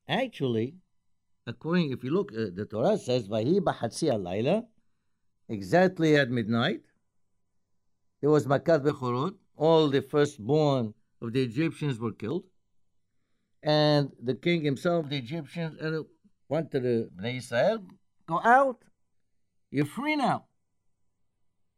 Actually, 0.07 0.75
according, 1.45 1.91
if 1.91 2.03
you 2.03 2.11
look, 2.11 2.31
uh, 2.31 2.45
the 2.53 2.65
Torah 2.65 2.97
says, 2.97 3.27
"Vahi 3.27 3.59
b'hatzi 3.59 4.09
alayla," 4.09 4.65
exactly 5.49 6.15
at 6.15 6.29
midnight. 6.29 6.83
There 8.21 8.29
was 8.29 8.45
makat 8.45 8.85
bechorot. 8.85 9.35
All 9.57 9.89
the 9.89 10.01
firstborn 10.01 10.93
of 11.21 11.33
the 11.33 11.43
Egyptians 11.43 11.99
were 11.99 12.11
killed, 12.11 12.45
and 13.63 14.11
the 14.21 14.35
king 14.35 14.63
himself, 14.63 15.09
the 15.09 15.17
Egyptians, 15.17 15.77
uh, 15.81 16.61
to 16.71 16.79
the 16.79 17.09
Bnei 17.15 17.37
Israel 17.37 17.83
go 18.27 18.39
out. 18.43 18.83
You're 19.71 19.85
free 19.85 20.15
now. 20.15 20.45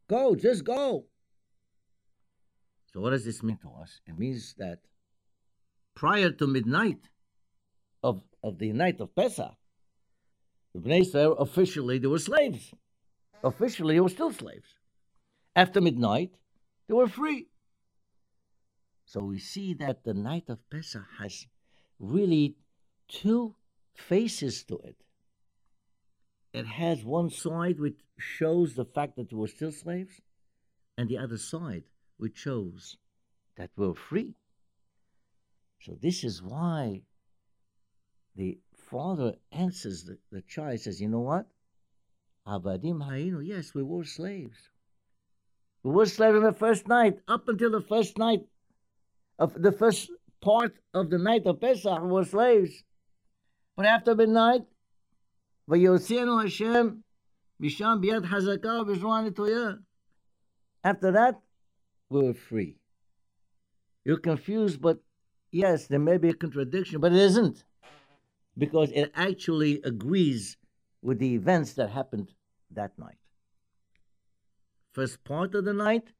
Go, 0.07 0.35
just 0.35 0.63
go. 0.63 1.05
So 2.93 3.01
what 3.01 3.11
does 3.11 3.25
this 3.25 3.43
mean 3.43 3.57
to 3.61 3.69
us? 3.81 4.01
It 4.07 4.17
means 4.17 4.55
that 4.57 4.79
prior 5.95 6.31
to 6.31 6.47
midnight 6.47 7.09
of, 8.03 8.23
of 8.43 8.57
the 8.57 8.71
night 8.73 8.99
of 8.99 9.15
Pesach, 9.15 9.53
the 10.73 10.79
Bnei 10.79 11.01
Israel 11.01 11.37
officially 11.37 11.97
they 11.99 12.07
were 12.07 12.19
slaves. 12.19 12.73
Officially 13.43 13.95
they 13.95 14.01
were 14.01 14.09
still 14.09 14.31
slaves. 14.31 14.69
After 15.55 15.81
midnight, 15.81 16.31
they 16.87 16.93
were 16.93 17.07
free. 17.07 17.47
So 19.09 19.21
we 19.21 19.39
see 19.39 19.73
that 19.73 20.03
the 20.03 20.13
night 20.13 20.49
of 20.49 20.69
Pesach 20.69 21.01
has 21.17 21.47
really 21.97 22.57
two 23.07 23.55
faces 23.95 24.63
to 24.65 24.77
it. 24.83 24.97
It 26.53 26.67
has 26.67 27.03
one 27.03 27.31
side 27.31 27.79
which 27.79 27.97
shows 28.19 28.75
the 28.75 28.85
fact 28.85 29.15
that 29.15 29.33
we 29.33 29.39
were 29.39 29.47
still 29.47 29.71
slaves, 29.71 30.21
and 30.95 31.09
the 31.09 31.17
other 31.17 31.37
side 31.37 31.85
which 32.17 32.37
shows 32.37 32.97
that 33.57 33.71
we're 33.75 33.95
free. 33.95 34.35
So 35.81 35.97
this 35.99 36.23
is 36.23 36.43
why 36.43 37.01
the 38.35 38.59
father 38.91 39.33
answers 39.51 40.03
the, 40.03 40.19
the 40.31 40.43
child, 40.43 40.81
says, 40.81 41.01
You 41.01 41.09
know 41.09 41.21
what? 41.21 41.47
Abadim 42.45 43.01
Hainu, 43.01 43.43
yes, 43.43 43.73
we 43.73 43.81
were 43.81 44.03
slaves. 44.03 44.69
We 45.81 45.89
were 45.89 46.05
slaves 46.05 46.37
on 46.37 46.43
the 46.43 46.53
first 46.53 46.87
night, 46.87 47.17
up 47.27 47.49
until 47.49 47.71
the 47.71 47.81
first 47.81 48.19
night 48.19 48.45
of 49.39 49.59
the 49.59 49.71
first 49.71 50.11
part 50.41 50.73
of 50.93 51.09
the 51.09 51.17
night 51.17 51.45
of 51.45 51.59
Pesach 51.61 52.01
were 52.01 52.25
slaves. 52.25 52.83
But 53.75 53.85
after 53.85 54.13
midnight, 54.13 54.63
Vayotzienu 55.69 56.43
Hashem 56.43 57.03
bisham 57.59 58.01
Biyad 58.01 58.25
Hazakah 58.25 58.85
Vizwan 58.87 59.31
Toyah. 59.31 59.79
After 60.83 61.11
that, 61.11 61.39
we 62.09 62.23
were 62.23 62.33
free. 62.33 62.77
You're 64.03 64.17
confused, 64.17 64.81
but 64.81 64.99
yes, 65.51 65.87
there 65.87 65.99
may 65.99 66.17
be 66.17 66.29
a 66.29 66.33
contradiction, 66.33 66.99
but 66.99 67.13
it 67.13 67.19
isn't. 67.19 67.63
Because 68.57 68.91
it 68.91 69.11
actually 69.15 69.81
agrees 69.83 70.57
with 71.01 71.19
the 71.19 71.33
events 71.33 71.73
that 71.73 71.89
happened 71.91 72.33
that 72.71 72.97
night. 72.99 73.17
First 74.93 75.23
part 75.23 75.55
of 75.55 75.63
the 75.63 75.73
night, 75.73 76.11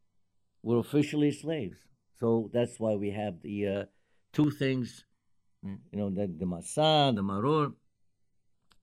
we're 0.63 0.77
officially 0.77 1.31
slaves. 1.31 1.88
So 2.19 2.49
that's 2.53 2.79
why 2.79 2.95
we 2.95 3.11
have 3.11 3.41
the 3.41 3.67
uh, 3.67 3.83
two 4.33 4.51
things, 4.51 5.05
you 5.63 5.77
know, 5.93 6.09
the, 6.09 6.27
the 6.27 6.45
Masa, 6.45 7.15
the 7.15 7.21
Maror. 7.23 7.73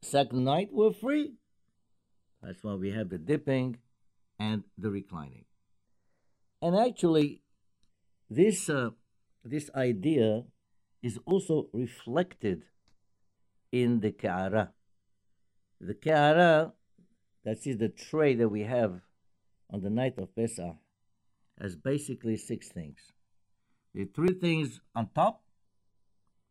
Second 0.02 0.44
night, 0.44 0.68
we're 0.72 0.92
free. 0.92 1.34
That's 2.42 2.62
why 2.62 2.74
we 2.74 2.90
have 2.92 3.10
the 3.10 3.18
dipping 3.18 3.78
and 4.38 4.62
the 4.78 4.90
reclining. 4.90 5.44
And 6.62 6.76
actually, 6.76 7.42
this, 8.30 8.70
uh, 8.70 8.90
this 9.44 9.70
idea 9.74 10.44
is 11.02 11.18
also 11.26 11.68
reflected 11.72 12.62
in 13.70 14.00
the 14.00 14.12
Ka'ara. 14.12 14.70
The 15.80 15.94
Ka'ara, 15.94 16.72
that 17.44 17.66
is 17.66 17.76
the 17.76 17.88
tray 17.90 18.34
that 18.34 18.48
we 18.48 18.62
have 18.62 19.00
on 19.70 19.82
the 19.82 19.90
night 19.90 20.14
of 20.18 20.34
Pesach, 20.34 20.76
has 21.60 21.76
basically 21.76 22.36
six 22.36 22.68
things. 22.68 23.12
The 23.96 24.04
three 24.04 24.34
things 24.34 24.82
on 24.94 25.08
top, 25.14 25.42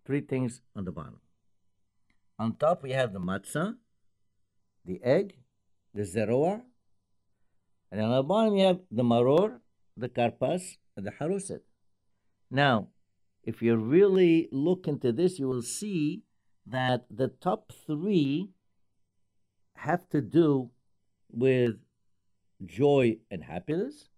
three 0.04 0.22
things 0.22 0.62
on 0.76 0.84
the 0.84 0.92
bottom. 0.92 1.20
On 2.40 2.56
top, 2.56 2.82
we 2.82 2.90
have 2.94 3.14
the 3.14 3.20
matzah, 3.20 3.76
the 4.84 5.00
egg, 5.04 5.36
the 5.94 6.02
zeroa, 6.02 6.64
and 7.92 8.02
on 8.02 8.10
the 8.10 8.24
bottom, 8.24 8.56
we 8.56 8.62
have 8.62 8.80
the 8.90 9.04
maror, 9.04 9.60
the 9.96 10.10
karpas, 10.10 10.78
and 10.98 11.06
the 11.06 11.12
haruset. 11.12 11.60
Now, 12.50 12.88
if 13.44 13.62
you 13.62 13.76
really 13.76 14.50
look 14.52 14.88
into 14.88 15.12
this, 15.12 15.38
you 15.38 15.48
will 15.48 15.62
see 15.62 16.24
that 16.66 17.06
the 17.12 17.28
top 17.28 17.72
three 17.86 18.50
have 19.76 20.10
to 20.10 20.20
do 20.20 20.72
with 21.30 21.76
joy 22.66 23.18
and 23.30 23.44
happiness, 23.44 24.10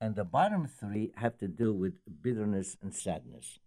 and 0.00 0.16
the 0.16 0.24
bottom 0.24 0.66
three 0.66 1.12
have 1.16 1.38
to 1.38 1.48
do 1.48 1.72
with 1.72 1.94
bitterness 2.22 2.76
and 2.82 2.94
sadness. 2.94 3.58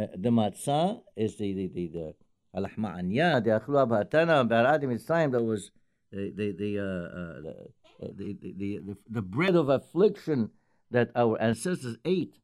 Uh, 0.00 0.06
the 0.16 0.30
matzah 0.30 1.00
is 1.16 1.36
the 1.36 1.52
the 1.52 1.66
the, 1.68 1.86
the 1.88 2.14
Al-Ahma'aniya, 2.54 3.44
the 3.44 3.50
Akhlu 3.50 3.86
Abhatana, 3.86 4.48
Baradim 4.48 5.06
time 5.06 5.32
that 5.32 5.42
was 5.42 5.70
the 6.10 6.32
the 6.34 6.52
the, 6.52 6.78
uh, 6.78 6.82
uh, 6.82 8.06
uh 8.06 8.08
the, 8.16 8.36
the, 8.40 8.54
the, 8.56 8.96
the, 9.08 9.22
bread 9.22 9.54
of 9.54 9.68
affliction 9.68 10.50
that 10.90 11.10
our 11.14 11.40
ancestors 11.40 11.96
ate. 12.04 12.36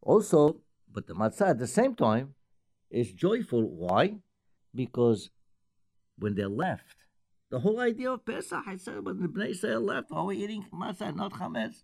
Also, 0.00 0.60
but 0.92 1.06
the 1.06 1.14
matzah 1.14 1.50
at 1.50 1.58
the 1.58 1.66
same 1.66 1.94
time 1.94 2.34
is 2.90 3.12
joyful. 3.12 3.62
Why? 3.62 4.16
Because 4.74 5.30
when 6.18 6.34
they 6.34 6.44
left, 6.44 7.01
the 7.52 7.60
whole 7.60 7.80
idea 7.80 8.10
of 8.10 8.24
Pesach, 8.24 8.64
I 8.66 8.78
said, 8.78 9.04
when 9.04 9.20
the 9.20 9.28
Bnei 9.28 9.50
Israel 9.50 9.82
left, 9.82 10.08
are 10.10 10.24
we 10.24 10.38
eating 10.38 10.64
matzah, 10.72 11.14
not 11.14 11.32
chametz? 11.34 11.82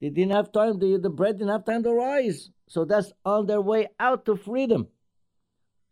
They 0.00 0.08
didn't 0.08 0.32
have 0.32 0.50
time, 0.50 0.78
the, 0.78 0.96
the 0.96 1.10
bread 1.10 1.36
didn't 1.36 1.52
have 1.52 1.66
time 1.66 1.82
to 1.82 1.92
rise. 1.92 2.48
So 2.66 2.86
that's 2.86 3.12
on 3.22 3.46
their 3.46 3.60
way 3.60 3.88
out 4.00 4.24
to 4.24 4.36
freedom. 4.36 4.88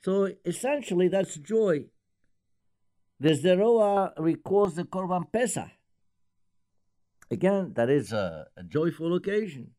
So 0.03 0.31
essentially, 0.47 1.09
that's 1.09 1.37
joy. 1.37 1.85
The 3.21 3.35
Zeroa 3.35 4.13
recalls 4.17 4.77
the 4.77 4.85
Korban 4.85 5.31
Pesach. 5.31 5.69
Again, 7.31 7.75
that 7.75 7.91
is 7.91 8.13
a, 8.13 8.47
a 8.57 8.63
joyful 8.63 9.15
occasion. 9.15 9.73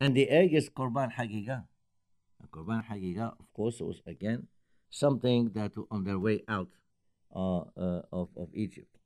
And 0.00 0.16
the 0.16 0.30
egg 0.30 0.54
is 0.54 0.70
Korban 0.70 1.12
Hagigah. 1.12 1.64
Korban 2.50 2.86
Hagigah, 2.86 3.32
of 3.38 3.52
course, 3.52 3.80
was 3.80 4.00
again 4.06 4.46
something 4.88 5.50
that 5.50 5.72
on 5.90 6.04
their 6.04 6.18
way 6.18 6.42
out 6.48 6.68
uh, 7.36 7.58
uh, 7.58 8.02
of, 8.12 8.28
of 8.36 8.48
Egypt. 8.54 8.96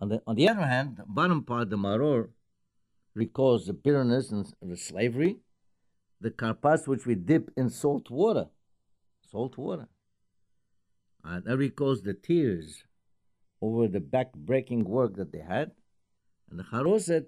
On 0.00 0.08
the, 0.08 0.22
on 0.26 0.34
the 0.36 0.48
other 0.48 0.66
hand, 0.66 0.96
the 0.96 1.04
bottom 1.06 1.44
part, 1.44 1.70
the 1.70 1.76
maror, 1.76 2.30
recalls 3.14 3.66
the 3.66 3.74
bitterness 3.74 4.32
and 4.32 4.46
the 4.62 4.76
slavery. 4.76 5.36
The 6.20 6.30
karpas, 6.30 6.86
which 6.86 7.04
we 7.04 7.14
dip 7.14 7.50
in 7.56 7.68
salt 7.68 8.08
water, 8.10 8.46
salt 9.30 9.58
water. 9.58 9.88
Uh, 11.24 11.40
that 11.44 11.56
recalls 11.56 12.02
the 12.02 12.14
tears 12.14 12.84
over 13.60 13.86
the 13.86 14.00
back-breaking 14.00 14.84
work 14.84 15.16
that 15.16 15.32
they 15.32 15.40
had. 15.40 15.72
And 16.48 16.58
the 16.58 16.64
charoset, 16.64 17.26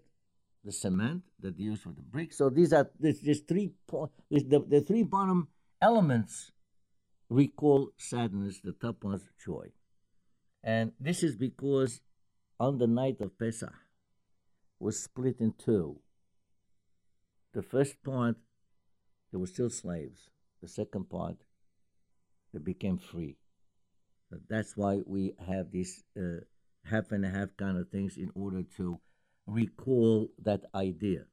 the 0.64 0.73
cement 0.73 1.23
that 1.40 1.57
they 1.57 1.64
used 1.64 1.83
for 1.83 1.90
the 1.90 2.02
bricks. 2.02 2.38
So 2.38 2.50
these 2.50 2.73
are 2.73 2.90
this, 2.99 3.21
this 3.21 3.40
three 3.40 3.73
po- 3.87 4.11
this, 4.31 4.45
the, 4.45 4.61
the 4.66 4.81
three 4.81 5.02
bottom 5.02 5.49
elements 5.83 6.52
recall 7.28 7.90
sadness, 7.97 8.61
the 8.62 8.73
top 8.73 9.04
one's 9.04 9.28
joy. 9.45 9.66
And 10.64 10.92
this 10.99 11.23
is 11.23 11.37
because 11.37 12.00
on 12.59 12.78
the 12.78 12.87
night 12.87 13.21
of 13.21 13.38
Pesach 13.38 13.75
was 14.80 14.99
split 14.99 15.37
in 15.38 15.52
two. 15.52 16.00
The 17.52 17.62
first 17.62 18.02
part, 18.02 18.37
they 19.30 19.38
were 19.38 19.47
still 19.47 19.68
slaves. 19.68 20.30
The 20.62 20.68
second 20.68 21.11
part, 21.11 21.37
they 22.52 22.61
became 22.61 22.97
free. 22.97 23.37
So 24.30 24.38
that's 24.49 24.75
why 24.75 25.02
we 25.04 25.35
have 25.47 25.71
these 25.71 26.02
uh, 26.16 26.40
half 26.85 27.12
and 27.12 27.26
a 27.26 27.28
half 27.28 27.50
kind 27.59 27.76
of 27.76 27.90
things 27.90 28.16
in 28.16 28.30
order 28.35 28.62
to 28.78 28.99
recall 29.47 30.28
that 30.42 30.62
idea. 30.75 31.25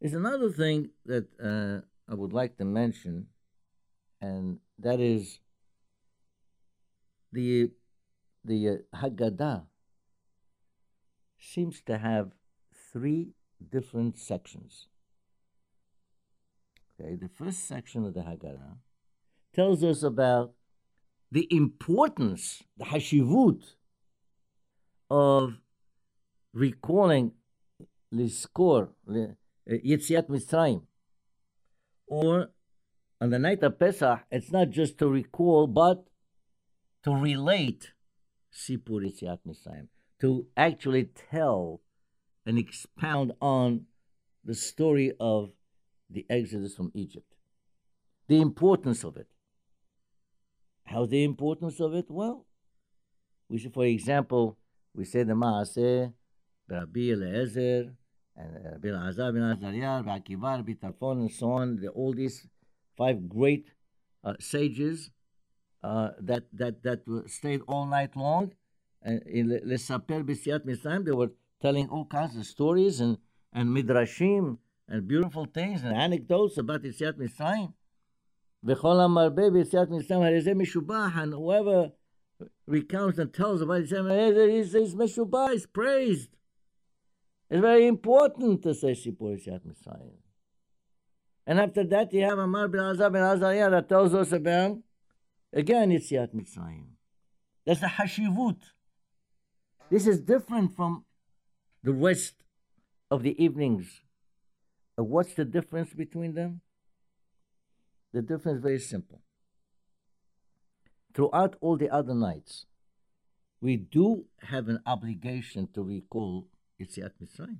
There's 0.00 0.14
another 0.14 0.50
thing 0.50 0.90
that 1.06 1.26
uh, 1.42 1.84
I 2.10 2.14
would 2.14 2.32
like 2.32 2.56
to 2.58 2.64
mention, 2.64 3.26
and 4.20 4.60
that 4.78 5.00
is 5.00 5.40
the 7.32 7.70
the 8.44 8.68
uh, 8.68 8.96
Haggadah 8.96 9.66
seems 11.38 11.80
to 11.82 11.98
have 11.98 12.32
three 12.92 13.34
different 13.70 14.18
sections. 14.18 14.86
Okay, 17.00 17.14
the 17.14 17.28
first 17.28 17.66
section 17.66 18.04
of 18.04 18.14
the 18.14 18.20
Haggadah 18.20 18.78
tells 19.54 19.84
us 19.84 20.02
about 20.02 20.54
the 21.30 21.46
importance, 21.50 22.62
the 22.76 22.86
hashivut 22.86 23.62
of 25.10 25.60
recalling 26.52 27.32
Liskor, 28.12 28.88
Yetziat 29.68 30.28
Mitzrayim. 30.28 30.82
Or 32.06 32.48
on 33.20 33.30
the 33.30 33.38
night 33.38 33.62
of 33.62 33.78
Pesach, 33.78 34.20
it's 34.30 34.50
not 34.50 34.70
just 34.70 34.98
to 34.98 35.08
recall, 35.08 35.66
but 35.66 36.07
to 37.04 37.14
relate 37.14 37.92
Sipur 38.52 39.02
Yetziat 39.04 39.38
Mitzrayim, 39.46 39.88
to 40.20 40.46
actually 40.56 41.10
tell 41.30 41.80
and 42.44 42.58
expound 42.58 43.32
on 43.40 43.86
the 44.44 44.54
story 44.54 45.12
of 45.20 45.50
the 46.10 46.24
exodus 46.30 46.74
from 46.74 46.90
Egypt, 46.94 47.34
the 48.26 48.40
importance 48.40 49.04
of 49.04 49.16
it. 49.16 49.28
How's 50.84 51.10
the 51.10 51.22
importance 51.22 51.80
of 51.80 51.94
it? 51.94 52.06
Well, 52.08 52.46
we 53.48 53.58
should, 53.58 53.74
for 53.74 53.84
example, 53.84 54.56
we 54.94 55.04
say 55.04 55.22
the 55.22 55.34
Maaseh, 55.34 56.12
Rabbi 56.68 57.00
Eliezer, 57.12 57.92
and 58.36 58.64
Rabbi 58.64 58.88
Elazar 58.88 59.32
bin 59.32 59.42
Azariah, 59.42 60.02
Rabbi 60.02 60.18
Akiva, 60.18 60.56
Rabbi 60.56 60.72
Tarfon, 60.72 61.20
and 61.20 61.30
so 61.30 61.52
on. 61.52 61.76
The, 61.76 61.88
all 61.88 62.14
these 62.14 62.46
five 62.96 63.28
great 63.28 63.68
uh, 64.24 64.34
sages 64.38 65.10
uh, 65.82 66.10
that 66.20 66.44
that 66.52 66.82
that 66.82 67.00
stayed 67.26 67.60
all 67.68 67.86
night 67.86 68.16
long. 68.16 68.52
And 69.02 69.22
in 69.22 69.60
Les 69.64 69.78
saper 69.78 70.24
B'Siat 70.24 70.66
Mitzrayim, 70.66 71.04
they 71.04 71.12
were 71.12 71.30
telling 71.60 71.88
all 71.88 72.04
kinds 72.04 72.36
of 72.36 72.46
stories 72.46 73.00
and 73.00 73.18
and 73.52 73.68
midrashim 73.70 74.58
and 74.88 75.06
beautiful 75.06 75.44
things 75.46 75.82
and 75.82 75.94
anecdotes 75.96 76.58
about 76.58 76.82
Yitziat 76.82 77.14
Mitzrayim. 77.14 77.72
V'chol 78.64 78.98
amarbe 79.06 79.50
b'Yitziat 79.50 79.88
Mitzrayim 79.88 80.22
harizeh 80.28 80.54
mishubah, 80.54 81.16
and 81.22 81.32
whoever 81.32 81.92
recounts 82.66 83.18
and 83.18 83.32
tells 83.32 83.62
about 83.62 83.82
Yitziat 83.82 84.50
is 84.50 84.74
is 84.74 84.94
mishubah, 84.94 85.54
is 85.54 85.66
praised. 85.66 86.30
It's 87.50 87.60
very 87.60 87.86
important 87.86 88.62
to 88.64 88.74
say 88.74 88.92
Sipur 88.92 89.38
Yitziat 89.38 89.62
And 91.46 91.60
after 91.60 91.84
that, 91.84 92.12
you 92.12 92.24
have 92.24 92.38
Amar 92.38 92.68
bin 92.68 92.80
Azar 92.80 93.10
bin 93.10 93.22
Azariah 93.22 93.70
that 93.70 93.88
tells 93.88 94.14
us 94.14 94.32
about 94.32 94.78
again, 95.52 95.90
Yetziat 95.90 96.34
Mitzrayim. 96.34 96.86
That's 97.66 97.80
the 97.80 97.86
Hashivut. 97.86 98.60
This 99.90 100.06
is 100.06 100.20
different 100.20 100.74
from 100.76 101.04
the 101.82 101.92
rest 101.92 102.34
of 103.10 103.22
the 103.22 103.42
evenings. 103.42 104.02
Uh, 104.98 105.04
what's 105.04 105.34
the 105.34 105.44
difference 105.44 105.92
between 105.92 106.34
them? 106.34 106.60
The 108.12 108.22
difference 108.22 108.56
is 108.56 108.62
very 108.62 108.78
simple. 108.78 109.22
Throughout 111.14 111.56
all 111.60 111.76
the 111.76 111.90
other 111.90 112.14
nights, 112.14 112.66
we 113.60 113.76
do 113.76 114.24
have 114.40 114.68
an 114.68 114.80
obligation 114.86 115.68
to 115.74 115.82
recall 115.82 116.46
Yetziat 116.80 117.12
Mitzrayim. 117.22 117.58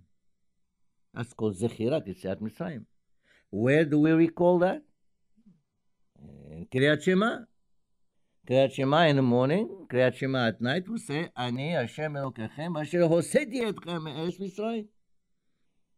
That's 1.14 1.32
called 1.32 1.56
Zechirat 1.56 2.06
Yetziat 2.06 2.40
Mitzrayim. 2.40 2.84
Where 3.50 3.84
do 3.84 3.98
we 3.98 4.12
recall 4.12 4.58
that? 4.60 4.82
In 6.50 6.66
Kriyat 6.66 7.02
Shema. 7.02 7.40
Kriyat 8.48 8.72
Shema 8.72 9.06
in 9.08 9.16
the 9.16 9.22
morning, 9.22 9.86
Kriyat 9.90 10.14
Shema 10.14 10.48
at 10.48 10.60
night, 10.62 10.88
we 10.88 10.98
say, 10.98 11.28
Ani 11.36 11.72
Hashem 11.72 12.14
Elokechem 12.14 12.80
asher 12.80 13.00
hoseti 13.00 13.60
etchem 13.60 14.02
me'eretz 14.02 14.40
Mitzrayim. 14.40 14.86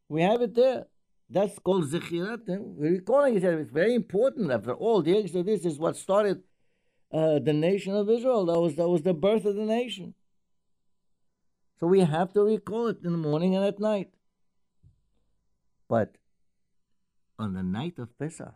We 0.09 0.23
have 0.23 0.43
it 0.43 0.57
there. 0.57 0.87
That's 1.29 1.57
called 1.61 1.85
Zechirat. 1.85 2.41
We're 2.49 2.91
recalling 2.91 3.37
it. 3.37 3.45
It's 3.45 3.71
very 3.71 3.95
important. 3.95 4.51
After 4.51 4.75
all, 4.75 5.01
the 5.01 5.17
Exodus 5.17 5.65
is 5.65 5.79
what 5.79 5.97
started 5.97 6.43
uh, 7.13 7.39
the 7.39 7.53
nation 7.53 7.95
of 7.95 8.11
Israel. 8.11 8.47
That 8.47 8.59
was, 8.59 8.75
that 8.75 8.89
was 8.89 9.03
the 9.03 9.15
birth 9.15 9.45
of 9.45 9.55
the 9.55 9.65
nation. 9.65 10.15
So 11.79 11.87
we 11.87 12.01
have 12.01 12.33
to 12.33 12.41
recall 12.41 12.89
it 12.89 12.99
in 13.05 13.13
the 13.13 13.19
morning 13.19 13.55
and 13.55 13.65
at 13.65 13.79
night. 13.79 14.11
But 15.89 16.17
on 17.39 17.55
the 17.55 17.63
night 17.63 18.01
of 18.01 18.19
Pesach, 18.19 18.53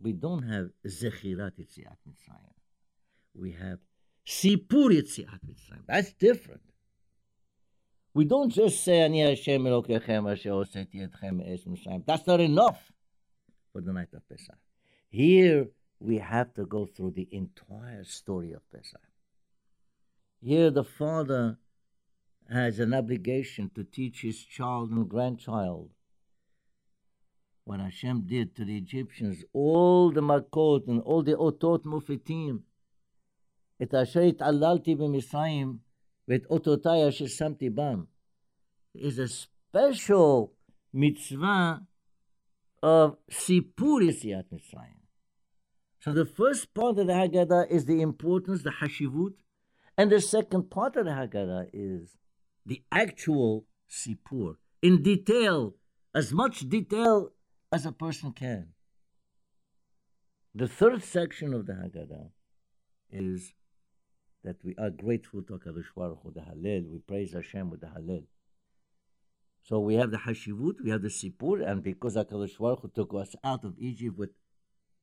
we 0.00 0.12
don't 0.12 0.44
have 0.44 0.70
Zechirat 0.86 1.58
Yetziat 1.58 1.98
Mitzrayim. 2.08 2.61
We 3.34 3.52
have 3.52 3.78
Sipur 4.26 4.90
Yetziat 4.90 5.40
Mitzrayim. 5.46 5.84
That's 5.86 6.12
different. 6.12 6.60
We 8.14 8.24
don't 8.24 8.50
just 8.50 8.84
say, 8.84 9.00
Ani 9.00 9.20
Hashem 9.20 9.64
Elokechem 9.64 10.30
Asher 10.30 10.50
Hoseti 10.50 11.08
Etchem 11.08 11.38
Me'ez 11.38 11.64
Mitzrayim. 11.64 12.04
That's 12.06 12.26
not 12.26 12.40
enough 12.40 12.92
for 13.72 13.80
the 13.80 13.92
night 13.92 14.08
of 14.14 14.28
Pesach. 14.28 14.58
Here, 15.08 15.68
we 15.98 16.18
have 16.18 16.52
to 16.54 16.66
go 16.66 16.86
through 16.86 17.12
the 17.12 17.28
entire 17.32 18.04
story 18.04 18.52
of 18.52 18.62
Pesach. 18.70 19.00
Here, 20.40 20.70
the 20.70 20.84
father 20.84 21.58
has 22.50 22.80
an 22.80 22.92
obligation 22.92 23.70
to 23.74 23.84
teach 23.84 24.22
his 24.22 24.44
child 24.44 24.90
and 24.90 25.08
grandchild 25.08 25.90
what 27.64 27.80
Hashem 27.80 28.22
did 28.26 28.56
to 28.56 28.64
the 28.64 28.76
Egyptians, 28.76 29.44
all 29.52 30.10
the 30.10 30.20
makot 30.20 30.88
and 30.88 31.00
all 31.02 31.22
the 31.22 31.36
otot 31.36 31.84
mufitim, 31.84 32.62
את 33.81 33.93
אשר 33.93 34.19
התעללתי 34.19 34.95
במצרים 34.95 35.77
ואת 36.27 36.45
אותותיי 36.45 37.09
אשר 37.09 37.27
שמתי 37.27 37.69
בם. 37.69 38.03
is 38.97 39.19
a 39.19 39.27
special 39.27 40.53
mitzvah 40.93 41.81
of 42.81 43.17
Sipur 43.31 44.01
Yetziat 44.01 44.45
Mitzrayim. 44.53 45.01
So 45.99 46.13
the 46.13 46.25
first 46.25 46.73
part 46.73 46.97
of 46.99 47.07
the 47.07 47.13
Haggadah 47.13 47.69
is 47.69 47.85
the 47.85 48.01
importance, 48.01 48.63
the 48.63 48.71
Hashivut, 48.81 49.33
and 49.97 50.11
the 50.11 50.21
second 50.21 50.69
part 50.69 50.95
of 50.95 51.05
the 51.05 51.11
Haggadah 51.11 51.69
is 51.73 52.17
the 52.65 52.81
actual 52.91 53.65
Sipur, 53.89 54.55
in 54.81 55.01
detail, 55.01 55.75
as 56.13 56.33
much 56.33 56.69
detail 56.69 57.31
as 57.71 57.85
a 57.85 57.91
person 57.91 58.31
can. 58.31 58.69
The 60.53 60.67
third 60.67 61.03
section 61.03 61.53
of 61.53 61.65
the 61.65 61.73
Haggadah 61.73 62.29
is 63.11 63.53
that 64.44 64.56
we 64.64 64.74
are 64.76 64.90
grateful 64.90 65.42
to 65.42 65.54
HaKadosh 65.54 65.94
Baruch 65.96 66.34
the 66.34 66.40
Hallel. 66.40 66.88
We 66.90 66.98
praise 66.98 67.32
Hashem 67.32 67.70
with 67.70 67.80
the 67.80 67.86
Hallel. 67.86 68.24
So 69.62 69.78
we 69.78 69.94
have 69.94 70.10
the 70.10 70.18
Hashivut, 70.18 70.82
we 70.82 70.90
have 70.90 71.02
the 71.02 71.08
Sipur, 71.08 71.64
and 71.68 71.82
because 71.82 72.16
HaKadosh 72.16 72.58
Baruch 72.58 72.92
took 72.94 73.14
us 73.14 73.34
out 73.44 73.64
of 73.64 73.74
Egypt 73.78 74.18
with 74.18 74.30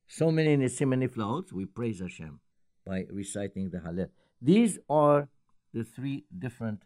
so 0.06 0.30
many 0.30 0.56
Nisim 0.56 0.92
and 0.92 1.02
Niflaot, 1.02 1.52
we 1.52 1.64
praise 1.64 2.00
Hashem 2.00 2.40
by 2.84 3.06
reciting 3.10 3.70
the 3.70 3.78
Hallel. 3.78 4.08
These 4.42 4.78
are 4.88 5.28
the 5.72 5.84
three 5.84 6.24
different 6.36 6.82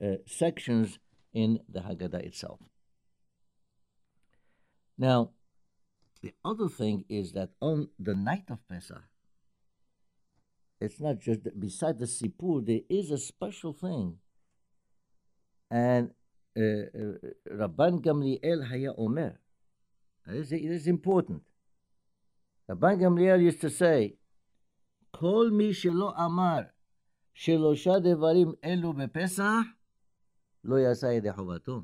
uh, 0.00 0.16
sections 0.26 0.98
in 1.32 1.60
the 1.68 1.80
Haggadah 1.80 2.24
itself. 2.24 2.60
Now, 4.98 5.30
the 6.22 6.32
other 6.44 6.68
thing 6.68 7.04
is 7.08 7.32
that 7.32 7.50
on 7.60 7.88
the 7.98 8.14
night 8.14 8.44
of 8.50 8.58
Pesach, 8.68 9.02
it's 10.79 10.99
not 10.99 11.19
just 11.19 11.43
that 11.43 11.59
beside 11.59 11.99
the 11.99 12.05
sipur, 12.05 12.65
there 12.65 12.81
is 12.89 13.11
a 13.11 13.17
special 13.17 13.73
thing. 13.73 14.17
And 15.69 16.11
uh, 16.57 16.61
uh, 16.61 17.55
Rabban 17.55 18.03
Gamliel 18.03 18.67
Haya 18.67 18.93
Omer. 18.97 19.39
This 20.25 20.51
is 20.51 20.87
important. 20.87 21.43
Rabban 22.69 22.99
Gamliel 22.99 23.41
used 23.43 23.61
to 23.61 23.69
say, 23.69 24.15
כל 25.11 25.49
מי 25.51 25.73
שלא 25.73 26.13
אמר 26.25 26.59
שלושה 27.33 27.91
דברים 28.03 28.51
אלו 28.63 28.93
בפסח, 28.93 29.61
לא 30.63 30.75
יעשה 30.75 31.07
ידי 31.13 31.33
חובתו. 31.33 31.81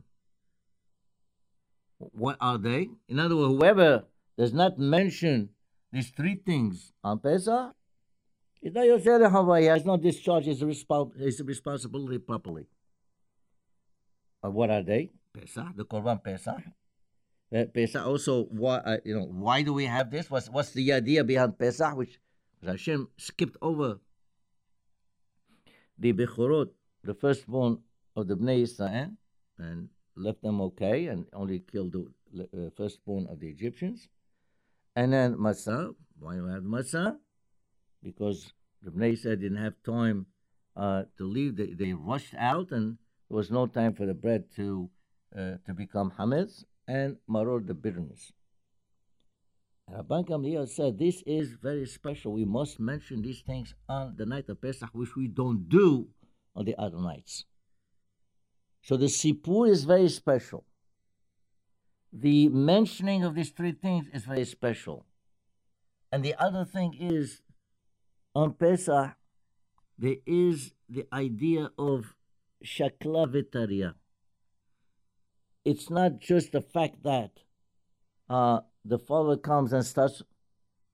What 2.00 2.38
are 2.39 2.58
they? 2.58 2.89
In 3.10 3.19
other 3.19 3.36
words, 3.36 3.54
whoever 3.54 4.06
does 4.38 4.54
not 4.54 4.78
mention 4.78 5.50
these 5.91 6.10
three 6.12 6.36
things 6.36 6.93
on 7.04 7.19
Pesach, 7.19 7.73
he 8.62 9.66
has 9.66 9.85
not 9.85 10.03
discharged 10.03 10.46
his, 10.46 10.62
resp- 10.62 11.18
his 11.18 11.42
responsibility 11.42 12.18
properly. 12.18 12.66
But 14.40 14.53
what 14.53 14.70
are 14.70 14.83
they? 14.83 15.11
Pesach, 15.33 15.77
the 15.77 15.85
Korban 15.85 16.22
Pesach. 16.22 16.62
Uh, 17.55 17.64
Pesach 17.75 18.07
also, 18.07 18.44
why, 18.44 18.77
uh, 18.79 18.96
you 19.05 19.14
know, 19.14 19.27
why 19.27 19.62
do 19.62 19.72
we 19.72 19.87
have 19.87 20.11
this? 20.11 20.31
What's, 20.31 20.48
what's 20.48 20.70
the 20.70 20.92
idea 20.92 21.25
behind 21.25 21.59
Pesach, 21.59 21.96
which 21.96 22.18
Hashem 22.64 23.09
skipped 23.16 23.57
over 23.61 23.98
the 25.98 26.12
Bechorot, 26.12 26.70
the 27.03 27.14
firstborn 27.14 27.79
of 28.16 28.29
the 28.29 28.37
Bnei 28.37 28.62
Israel, 28.62 29.11
and 29.59 29.88
left 30.16 30.42
them 30.42 30.61
okay, 30.61 31.07
and 31.07 31.27
only 31.33 31.61
killed 31.61 31.92
the 31.92 32.44
uh, 32.44 32.70
firstborn 32.77 33.27
of 33.29 33.40
the 33.40 33.48
Egyptians. 33.48 34.09
And 34.94 35.12
then 35.12 35.35
Matzah, 35.35 35.94
why 36.18 36.37
do 36.37 36.44
we 36.44 36.53
have 36.53 36.62
Matzah? 36.62 37.16
Because 38.03 38.53
the 38.83 38.91
Bnei 38.91 39.12
Israel 39.12 39.37
didn't 39.37 39.62
have 39.62 39.75
time 39.85 40.27
uh, 40.77 41.05
to 41.19 41.25
leave. 41.25 41.57
They, 41.57 41.73
they 41.75 41.93
rushed 41.93 42.35
out, 42.37 42.71
and 42.71 42.99
there 43.29 43.37
was 43.37 43.51
no 43.51 43.67
time 43.67 43.95
for 43.95 44.07
the 44.07 44.15
bread 44.15 44.45
to 44.57 44.91
uh, 45.37 45.57
to 45.67 45.73
become 45.75 46.12
hametz 46.19 46.65
and 46.87 47.17
maror 47.29 47.67
the 47.67 47.75
bitterness. 47.75 48.33
Rabban 49.91 50.27
Gamliel 50.27 50.69
said 50.69 50.99
this 50.99 51.23
is 51.27 51.53
very 51.53 51.87
special. 51.87 52.33
We 52.33 52.45
must 52.45 52.81
mention 52.81 53.23
these 53.23 53.41
things 53.41 53.75
on 53.88 54.15
the 54.17 54.27
night 54.27 54.49
of 54.49 54.61
Pesach, 54.61 54.91
which 54.93 55.17
we 55.17 55.29
don't 55.29 55.69
do 55.69 56.09
on 56.55 56.65
the 56.65 56.77
other 56.79 56.99
nights. 56.99 57.45
So 58.83 58.97
the 58.97 59.07
Sipur 59.07 59.69
is 59.69 59.85
very 59.85 60.09
special. 60.09 60.65
The 62.12 62.49
mentioning 62.49 63.25
of 63.25 63.35
these 63.35 63.51
three 63.51 63.73
things 63.73 64.07
is 64.12 64.25
very 64.25 64.45
special. 64.45 65.07
And 66.11 66.23
the 66.23 66.35
other 66.35 66.65
thing 66.65 66.95
is, 66.99 67.41
on 68.35 68.55
Pesach, 68.55 69.14
there 69.99 70.16
is 70.27 70.73
the 70.88 71.07
idea 71.12 71.71
of 71.79 72.14
shakla 72.64 73.27
vitaria. 73.31 73.95
It's 75.64 75.90
not 75.90 76.18
just 76.18 76.53
the 76.53 76.61
fact 76.61 77.03
that 77.05 77.31
uh, 78.29 78.61
the 78.85 78.99
father 78.99 79.37
comes 79.37 79.73
and 79.73 79.85
starts 79.85 80.23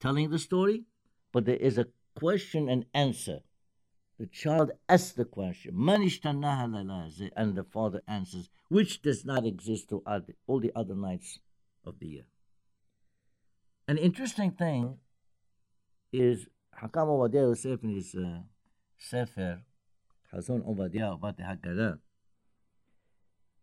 telling 0.00 0.30
the 0.30 0.38
story, 0.38 0.84
but 1.32 1.46
there 1.46 1.56
is 1.56 1.78
a 1.78 1.86
question 2.14 2.68
and 2.68 2.84
answer. 2.92 3.40
The 4.18 4.26
child 4.26 4.72
asks 4.88 5.12
the 5.12 5.24
question, 5.24 5.88
and 5.88 7.54
the 7.54 7.64
father 7.72 8.02
answers, 8.08 8.50
which 8.68 9.00
does 9.00 9.24
not 9.24 9.46
exist 9.46 9.88
to 9.90 10.02
all 10.46 10.58
the 10.58 10.72
other 10.74 10.96
nights 10.96 11.38
of 11.84 12.00
the 12.00 12.06
year. 12.06 12.24
An 13.86 13.96
interesting 13.96 14.50
thing 14.50 14.98
is 16.12 16.48
Yosef 16.82 17.82
in 17.82 17.94
his 17.94 18.14
uh, 18.14 18.40
Sefer, 18.98 19.62
Obadiah 20.32 21.12
about 21.12 21.36
the 21.36 21.42
Haggadah, 21.42 21.98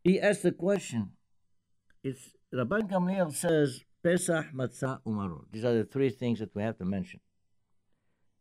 he 0.04 0.19
asked 0.19 0.43
the 0.43 0.51
question, 0.51 1.12
it's 2.04 2.32
Rabban 2.54 2.89
Gamliel 2.89 3.34
says, 3.34 3.82
Pesach, 4.04 4.45
Matzah, 4.54 4.99
Umaror. 5.06 5.45
These 5.51 5.65
are 5.65 5.73
the 5.73 5.84
three 5.84 6.10
things 6.10 6.39
that 6.39 6.54
we 6.54 6.62
have 6.62 6.78
to 6.78 6.86
mention. 6.86 7.19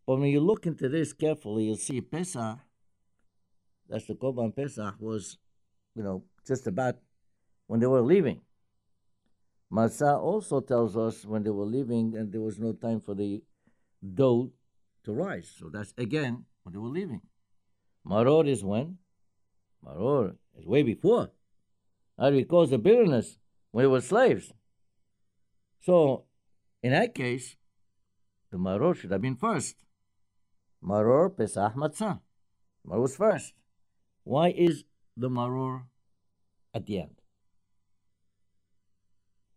But 0.06 0.16
when 0.16 0.28
you 0.28 0.40
look 0.40 0.66
into 0.66 0.88
this 0.90 1.14
carefully, 1.14 1.64
you'll 1.64 1.76
see 1.76 2.02
Pesach, 2.02 2.58
that's 3.88 4.06
the 4.06 4.14
Korban 4.14 4.54
Pesach, 4.54 4.96
was, 4.98 5.38
you 5.94 6.02
know, 6.02 6.24
just 6.46 6.66
about 6.66 6.96
when 7.66 7.80
they 7.80 7.87
were 7.87 8.02
leaving. 8.02 8.42
Matzah 9.72 10.20
also 10.20 10.60
tells 10.60 10.96
us 10.96 11.24
when 11.24 11.42
they 11.42 11.50
were 11.50 11.64
leaving 11.64 12.14
and 12.14 12.30
there 12.30 12.42
was 12.42 12.58
no 12.58 12.72
time 12.74 13.00
for 13.00 13.14
the 13.14 13.42
dough 14.14 14.50
to 15.05 15.12
rise. 15.12 15.55
So 15.59 15.69
that's 15.73 15.95
again 15.97 16.45
when 16.62 16.73
they 16.73 16.79
were 16.79 16.88
leaving. 16.88 17.23
Maror 18.07 18.49
is 18.49 18.64
when? 18.64 18.99
Maror 19.85 20.37
is 20.59 20.67
way 20.67 20.83
before. 20.83 21.31
How 22.19 22.31
do 22.31 22.37
we 22.37 22.45
cause 22.45 22.71
the 22.71 22.79
bitterness? 22.79 23.38
When 23.71 23.85
they 23.85 23.88
were 23.88 24.01
slaves. 24.01 24.53
So, 25.81 26.25
in 26.83 26.93
that 26.93 27.14
case, 27.14 27.57
the 28.51 28.57
maror 28.57 28.95
should 28.97 29.11
have 29.11 29.21
been 29.21 29.37
first. 29.37 29.77
Maror 30.83 31.37
Pesach 31.37 31.75
Matzah. 31.75 32.21
Maror 32.87 33.03
was 33.03 33.17
first. 33.17 33.53
Why 34.23 34.51
is 34.51 34.85
the 35.17 35.29
maror 35.29 35.83
at 36.73 36.87
the 36.87 37.01
end? 37.01 37.17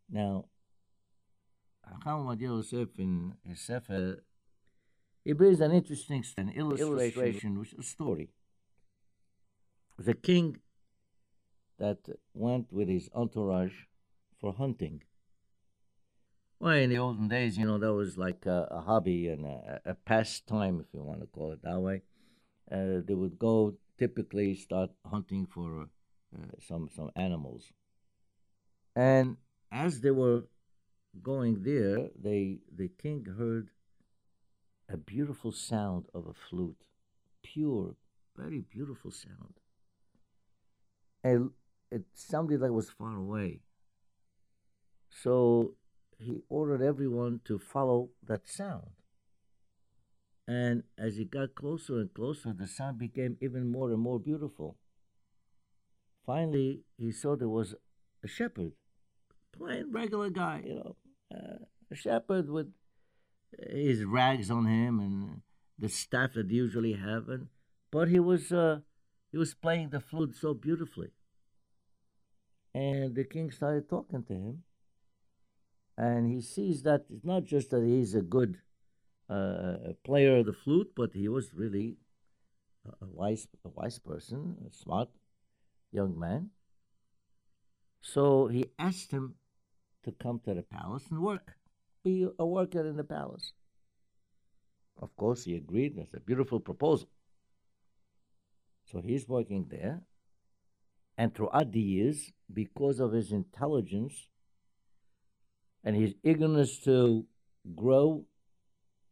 Now, 0.09 0.45
Hacham 1.85 2.39
Yosef 2.39 2.89
in 2.97 3.35
his 3.43 3.61
Sefer, 3.61 4.23
he 5.27 5.33
brings 5.33 5.59
an 5.59 5.73
interesting 5.73 6.23
an 6.37 6.49
illustration, 6.51 6.87
illustration 6.87 7.59
which 7.59 7.73
is 7.73 7.79
a 7.79 7.83
story. 7.83 8.29
The 9.99 10.13
king 10.13 10.59
that 11.77 11.99
went 12.33 12.71
with 12.71 12.87
his 12.87 13.09
entourage 13.13 13.77
for 14.39 14.53
hunting. 14.53 15.03
Well, 16.61 16.77
in 16.77 16.89
the 16.91 16.97
olden 16.97 17.27
days, 17.27 17.57
you 17.57 17.65
know, 17.65 17.77
that 17.77 17.93
was 17.93 18.17
like 18.17 18.45
a, 18.45 18.69
a 18.71 18.79
hobby 18.79 19.27
and 19.27 19.45
a, 19.45 19.81
a, 19.85 19.95
pastime, 19.95 20.79
if 20.79 20.87
you 20.93 21.03
want 21.03 21.19
to 21.19 21.27
call 21.27 21.51
it 21.51 21.61
that 21.61 21.79
way. 21.81 22.03
Uh, 22.71 23.01
they 23.05 23.13
would 23.13 23.37
go 23.37 23.73
typically 23.99 24.55
start 24.55 24.91
hunting 25.05 25.45
for 25.45 25.89
uh, 26.35 26.51
some 26.67 26.89
some 26.95 27.11
animals, 27.17 27.73
and 28.95 29.35
as 29.71 29.99
they 30.01 30.11
were 30.11 30.43
going 31.21 31.63
there, 31.63 32.09
they 32.17 32.59
the 32.73 32.89
king 33.03 33.25
heard 33.37 33.69
a 34.89 34.97
beautiful 34.97 35.51
sound 35.51 36.05
of 36.13 36.25
a 36.27 36.33
flute, 36.33 36.83
pure, 37.43 37.95
very 38.35 38.59
beautiful 38.59 39.11
sound. 39.11 39.59
And 41.23 41.51
it 41.91 42.03
sounded 42.13 42.61
like 42.61 42.69
it 42.69 42.73
was 42.73 42.89
far 42.89 43.15
away. 43.15 43.61
So 45.09 45.73
he 46.17 46.41
ordered 46.49 46.81
everyone 46.81 47.41
to 47.45 47.59
follow 47.59 48.09
that 48.25 48.47
sound. 48.47 48.91
And 50.47 50.83
as 50.97 51.17
he 51.17 51.25
got 51.25 51.55
closer 51.55 51.99
and 51.99 52.13
closer, 52.13 52.53
the 52.53 52.67
sound 52.67 52.97
became 52.97 53.37
even 53.41 53.69
more 53.69 53.89
and 53.89 53.99
more 53.99 54.19
beautiful. 54.19 54.77
Finally, 56.25 56.81
he 56.97 57.11
saw 57.11 57.35
there 57.35 57.49
was 57.49 57.75
a 58.23 58.27
shepherd, 58.27 58.71
plain 59.51 59.91
regular 59.91 60.29
guy, 60.29 60.63
you 60.65 60.75
know, 60.75 60.95
uh, 61.33 61.65
a 61.91 61.95
shepherd 61.95 62.49
with 62.49 62.67
his 63.69 64.03
rags 64.03 64.49
on 64.51 64.65
him 64.65 64.99
and 64.99 65.41
the 65.79 65.89
staff 65.89 66.33
that 66.33 66.49
usually 66.49 66.93
have, 66.93 67.29
and 67.29 67.47
but 67.91 68.07
he 68.07 68.19
was 68.19 68.51
uh, 68.51 68.79
he 69.31 69.37
was 69.37 69.53
playing 69.53 69.89
the 69.89 69.99
flute 69.99 70.35
so 70.35 70.53
beautifully. 70.53 71.11
And 72.73 73.15
the 73.15 73.23
king 73.23 73.51
started 73.51 73.89
talking 73.89 74.23
to 74.23 74.33
him, 74.33 74.63
and 75.97 76.31
he 76.31 76.41
sees 76.41 76.83
that 76.83 77.05
it's 77.09 77.25
not 77.25 77.45
just 77.45 77.71
that 77.71 77.83
he's 77.83 78.13
a 78.13 78.21
good 78.21 78.57
uh, 79.29 79.93
player 80.03 80.37
of 80.37 80.45
the 80.45 80.53
flute, 80.53 80.91
but 80.95 81.13
he 81.13 81.27
was 81.27 81.53
really 81.53 81.97
a 83.01 83.05
wise, 83.05 83.47
a 83.65 83.69
wise 83.69 83.99
person, 83.99 84.57
a 84.67 84.71
smart 84.71 85.09
young 85.91 86.17
man. 86.17 86.51
So 88.01 88.47
he 88.47 88.65
asked 88.77 89.11
him 89.11 89.35
to 90.03 90.11
come 90.11 90.39
to 90.45 90.53
the 90.53 90.61
palace 90.61 91.05
and 91.09 91.21
work, 91.21 91.57
be 92.03 92.27
a 92.37 92.45
worker 92.45 92.85
in 92.85 92.97
the 92.97 93.03
palace. 93.03 93.53
Of 95.01 95.15
course, 95.15 95.43
he 95.43 95.55
agreed. 95.55 95.95
That's 95.97 96.13
a 96.13 96.19
beautiful 96.19 96.59
proposal. 96.59 97.09
So 98.91 99.01
he's 99.01 99.27
working 99.27 99.67
there, 99.69 100.01
and 101.17 101.35
throughout 101.35 101.71
the 101.71 101.81
years, 101.81 102.31
because 102.51 102.99
of 102.99 103.11
his 103.11 103.31
intelligence 103.31 104.29
and 105.83 105.95
his 105.95 106.15
eagerness 106.23 106.79
to 106.85 107.25
grow, 107.75 108.25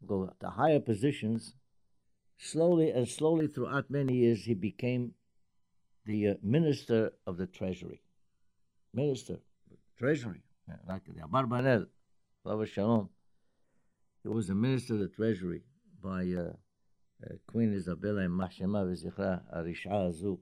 go 0.05 0.31
to 0.39 0.49
higher 0.49 0.79
positions, 0.79 1.55
slowly 2.37 2.89
and 2.89 3.07
slowly 3.07 3.47
throughout 3.47 3.89
many 3.89 4.15
years, 4.15 4.45
he 4.45 4.53
became 4.53 5.11
the 6.05 6.29
uh, 6.29 6.33
minister 6.41 7.11
of 7.25 7.37
the 7.37 7.47
treasury. 7.47 8.01
Minister, 8.93 9.39
treasury, 9.97 10.43
like 10.87 11.03
the 11.05 11.21
Abarbanel, 11.21 11.87
Baba 12.45 12.67
Shalom. 12.67 13.09
He 14.21 14.29
was 14.29 14.45
the 14.45 14.53
minister 14.53 14.93
of 14.93 14.99
the 14.99 15.07
treasury 15.07 15.63
by 15.99 16.25
uh, 16.31 16.51
uh, 17.23 17.33
Queen 17.47 17.73
Isabella 17.73 18.21
and 18.21 18.39
Mashema 18.39 18.85
V'zichra 18.85 19.41
Arisha 19.51 19.89
Azu. 19.89 20.37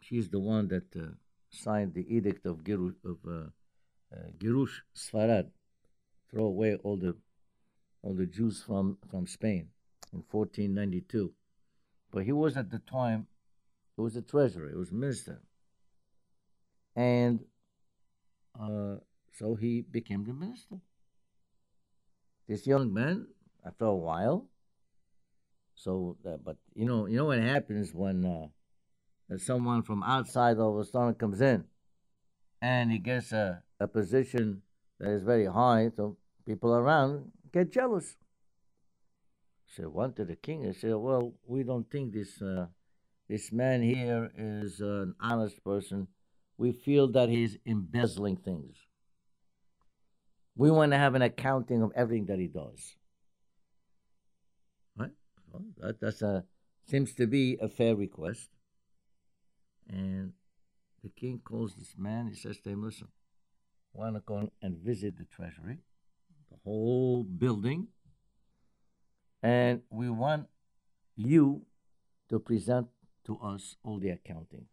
She's 0.00 0.28
the 0.28 0.40
one 0.40 0.66
that 0.68 0.88
uh, 0.96 1.10
signed 1.50 1.94
the 1.94 2.04
edict 2.12 2.46
of, 2.46 2.64
Giru, 2.64 2.94
of 3.04 3.18
uh, 3.28 3.32
uh, 4.12 4.30
Girush 4.38 4.80
Sfarad, 4.92 5.50
throw 6.32 6.46
away 6.46 6.74
all 6.82 6.96
the 6.96 7.14
all 8.02 8.14
the 8.14 8.26
Jews 8.26 8.60
from, 8.66 8.98
from 9.08 9.28
Spain 9.28 9.68
in 10.12 10.24
1492. 10.32 11.32
But 12.10 12.24
he 12.24 12.32
was 12.32 12.56
at 12.56 12.70
the 12.72 12.80
time, 12.80 13.28
he 13.94 14.02
was 14.02 14.14
the 14.14 14.22
treasurer, 14.22 14.68
he 14.68 14.76
was 14.76 14.90
minister. 14.90 15.42
And 16.96 17.44
uh, 18.60 18.96
so 19.38 19.54
he 19.54 19.82
became 19.82 20.24
the 20.24 20.32
minister. 20.32 20.76
This 22.48 22.66
young 22.66 22.92
man, 22.92 23.28
after 23.64 23.84
a 23.84 23.94
while, 23.94 24.48
so, 25.74 26.16
uh, 26.26 26.38
but 26.44 26.56
you 26.74 26.86
know, 26.86 27.06
you 27.06 27.18
know 27.18 27.26
what 27.26 27.38
happens 27.38 27.94
when 27.94 28.24
uh, 28.24 29.36
someone 29.36 29.82
from 29.82 30.02
outside 30.02 30.56
of 30.58 30.76
a 30.76 30.84
sudden 30.84 31.14
comes 31.14 31.40
in, 31.40 31.64
and 32.60 32.90
he 32.90 32.98
gets 32.98 33.30
a, 33.30 33.62
a 33.78 33.86
position 33.86 34.62
that 34.98 35.10
is 35.10 35.22
very 35.22 35.46
high, 35.46 35.90
so 35.94 36.16
people 36.44 36.74
around 36.74 37.30
get 37.52 37.70
jealous. 37.70 38.16
Said 39.66 39.86
one 39.86 40.14
to 40.14 40.24
the 40.24 40.34
king. 40.34 40.64
He 40.64 40.72
said, 40.72 40.96
"Well, 40.96 41.34
we 41.46 41.62
don't 41.62 41.88
think 41.88 42.12
this 42.12 42.42
uh, 42.42 42.66
this 43.28 43.52
man 43.52 43.82
here 43.82 44.32
is 44.36 44.80
an 44.80 45.14
honest 45.20 45.62
person. 45.62 46.08
We 46.56 46.72
feel 46.72 47.06
that 47.12 47.28
he's 47.28 47.56
embezzling 47.64 48.38
things. 48.38 48.87
We 50.58 50.70
want 50.72 50.90
to 50.90 50.98
have 50.98 51.14
an 51.14 51.22
accounting 51.22 51.82
of 51.82 51.92
everything 51.94 52.26
that 52.26 52.38
he 52.38 52.48
does." 52.48 52.96
Well, 55.50 55.64
that 55.78 56.00
that's 56.00 56.20
a 56.20 56.44
seems 56.84 57.14
to 57.14 57.26
be 57.26 57.56
a 57.60 57.68
fair 57.68 57.96
request. 57.96 58.50
And 59.88 60.34
the 61.02 61.08
king 61.08 61.40
calls 61.42 61.74
this 61.74 61.96
man. 61.96 62.28
He 62.28 62.34
says 62.34 62.60
to 62.60 62.70
him, 62.70 62.82
"Listen, 62.82 63.08
want 63.94 64.16
to 64.16 64.20
go 64.20 64.50
and 64.60 64.76
visit 64.76 65.16
the 65.16 65.24
treasury, 65.24 65.78
the 66.50 66.56
whole 66.64 67.24
building, 67.24 67.88
and 69.42 69.82
we 69.90 70.10
want 70.10 70.48
you 71.16 71.66
to 72.28 72.38
present 72.38 72.88
to 73.24 73.38
us 73.38 73.76
all 73.82 73.98
the 73.98 74.10
accounting. 74.10 74.66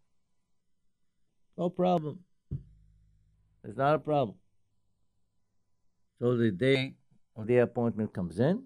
No 1.57 1.69
problem. 1.69 2.25
It's 3.63 3.77
not 3.77 3.95
a 3.95 3.99
problem. 3.99 4.37
So 6.19 6.37
the 6.37 6.51
day 6.51 6.95
of 7.35 7.47
the 7.47 7.57
appointment 7.57 8.13
comes 8.13 8.39
in 8.39 8.63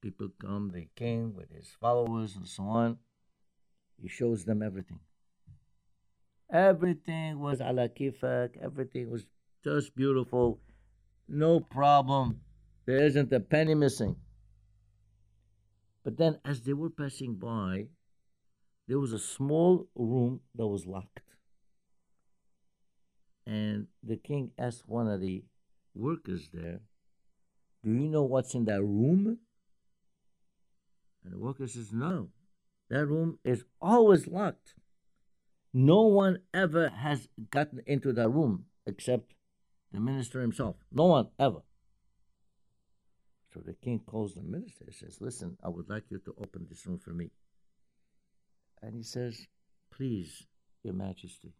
people 0.00 0.28
come, 0.40 0.70
they 0.72 0.88
came 0.96 1.34
with 1.34 1.50
his 1.50 1.68
followers 1.80 2.36
and 2.36 2.46
so 2.46 2.64
on. 2.64 2.98
He 4.00 4.08
shows 4.08 4.44
them 4.44 4.62
everything. 4.62 5.00
Everything 6.52 7.38
was 7.38 7.60
ala 7.60 7.88
kifak, 7.88 8.56
everything 8.62 9.10
was 9.10 9.26
just 9.62 9.94
beautiful, 9.94 10.60
no 11.28 11.60
problem. 11.60 12.40
There 12.86 13.04
isn't 13.04 13.32
a 13.32 13.40
penny 13.40 13.74
missing. 13.74 14.16
But 16.02 16.16
then, 16.16 16.38
as 16.44 16.62
they 16.62 16.72
were 16.72 16.90
passing 16.90 17.34
by, 17.34 17.88
there 18.88 18.98
was 18.98 19.12
a 19.12 19.18
small 19.18 19.86
room 19.94 20.40
that 20.54 20.66
was 20.66 20.86
locked. 20.86 21.20
And 23.46 23.86
the 24.02 24.16
king 24.16 24.50
asked 24.58 24.88
one 24.88 25.06
of 25.06 25.20
the 25.20 25.44
workers 26.00 26.48
there, 26.52 26.80
Do 27.84 27.92
you 27.92 28.08
know 28.08 28.24
what's 28.24 28.54
in 28.54 28.64
that 28.64 28.82
room? 28.82 29.38
And 31.24 31.32
the 31.32 31.38
worker 31.38 31.66
says, 31.66 31.92
No, 31.92 32.28
that 32.88 33.06
room 33.06 33.38
is 33.44 33.64
always 33.80 34.26
locked. 34.26 34.74
No 35.72 36.02
one 36.02 36.38
ever 36.52 36.88
has 36.88 37.28
gotten 37.50 37.80
into 37.86 38.12
that 38.12 38.28
room 38.28 38.64
except 38.86 39.34
the 39.92 40.00
minister 40.00 40.40
himself. 40.40 40.76
No 40.90 41.04
one 41.04 41.28
ever. 41.38 41.60
So 43.52 43.60
the 43.60 43.74
king 43.74 44.00
calls 44.04 44.34
the 44.34 44.42
minister 44.42 44.84
and 44.86 44.94
says, 44.94 45.18
Listen, 45.20 45.56
I 45.62 45.68
would 45.68 45.88
like 45.88 46.04
you 46.10 46.18
to 46.24 46.34
open 46.38 46.66
this 46.68 46.86
room 46.86 46.98
for 46.98 47.10
me. 47.10 47.30
And 48.82 48.94
he 48.94 49.02
says, 49.02 49.46
Please, 49.92 50.46
Your 50.82 50.94
Majesty, 50.94 51.52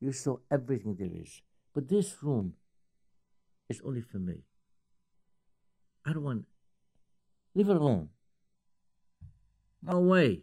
you 0.00 0.12
saw 0.12 0.38
everything 0.50 0.96
there 0.98 1.22
is. 1.22 1.40
But 1.74 1.88
this 1.88 2.16
room 2.22 2.54
is 3.68 3.80
only 3.84 4.00
for 4.00 4.18
me. 4.18 4.44
I 6.04 6.12
don't 6.12 6.24
want, 6.24 6.46
leave 7.54 7.68
it 7.68 7.76
alone. 7.76 8.08
No 9.82 10.00
way. 10.00 10.42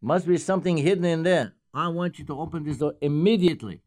Must 0.00 0.26
be 0.26 0.38
something 0.38 0.76
hidden 0.76 1.04
in 1.04 1.22
there. 1.22 1.54
I 1.74 1.88
want 1.88 2.18
you 2.18 2.24
to 2.26 2.38
open 2.38 2.64
this 2.64 2.78
door 2.78 2.94
immediately. 3.00 3.82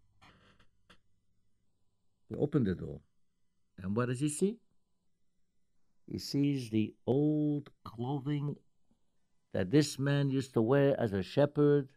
He 2.28 2.36
opened 2.36 2.68
the 2.68 2.76
door. 2.76 3.00
And 3.82 3.96
what 3.96 4.08
does 4.08 4.20
he 4.20 4.30
see? 4.30 4.58
He 6.06 6.20
sees 6.20 6.70
the 6.70 6.94
old 7.08 7.70
clothing 7.84 8.58
that 9.54 9.72
this 9.72 9.98
man 9.98 10.30
used 10.30 10.54
to 10.54 10.62
wear 10.62 11.00
as 11.00 11.14
a 11.14 11.24
shepherd 11.24 11.90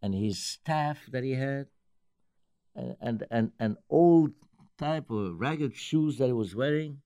and 0.00 0.14
his 0.14 0.38
staff 0.38 0.98
that 1.10 1.24
he 1.24 1.32
had 1.32 1.66
and, 2.74 2.96
and, 3.00 3.26
and 3.30 3.52
an 3.58 3.76
old 3.90 4.32
type 4.78 5.10
of 5.10 5.38
ragged 5.40 5.76
shoes 5.76 6.18
that 6.18 6.26
he 6.26 6.32
was 6.32 6.54
wearing. 6.54 7.00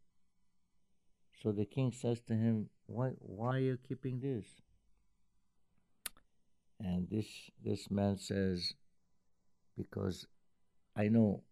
So 1.42 1.52
the 1.52 1.64
king 1.64 1.92
says 1.92 2.20
to 2.28 2.34
him, 2.34 2.68
why, 2.86 3.10
why 3.20 3.56
are 3.56 3.60
you 3.60 3.78
keeping 3.88 4.20
this? 4.20 4.44
And 6.80 7.08
this, 7.10 7.26
this 7.64 7.90
man 7.90 8.18
says, 8.18 8.74
Because 9.76 10.26
I 10.96 11.08
know 11.08 11.42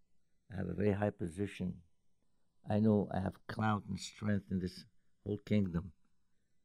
I 0.52 0.56
have 0.56 0.68
a 0.68 0.74
very 0.74 0.92
high 0.92 1.10
position. 1.10 1.74
I 2.68 2.80
know 2.80 3.08
I 3.14 3.20
have 3.20 3.46
clout 3.46 3.84
and 3.88 3.98
strength 4.00 4.46
in 4.50 4.58
this 4.58 4.84
whole 5.24 5.38
kingdom. 5.46 5.92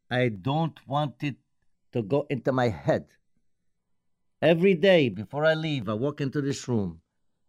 I 0.09 0.29
don't 0.29 0.77
want 0.87 1.15
it 1.21 1.35
to 1.93 2.01
go 2.01 2.25
into 2.29 2.51
my 2.51 2.69
head. 2.69 3.05
Every 4.41 4.73
day 4.73 5.09
before 5.09 5.45
I 5.45 5.53
leave, 5.53 5.87
I 5.87 5.93
walk 5.93 6.19
into 6.19 6.41
this 6.41 6.67
room 6.67 6.99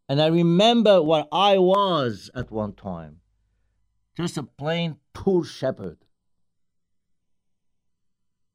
and 0.08 0.20
I 0.20 0.26
remember 0.26 1.02
what 1.02 1.28
I 1.32 1.58
was 1.58 2.30
at 2.34 2.50
one 2.50 2.72
time 2.74 3.20
just 4.16 4.36
a 4.36 4.42
plain 4.42 4.96
poor 5.12 5.44
shepherd 5.44 5.98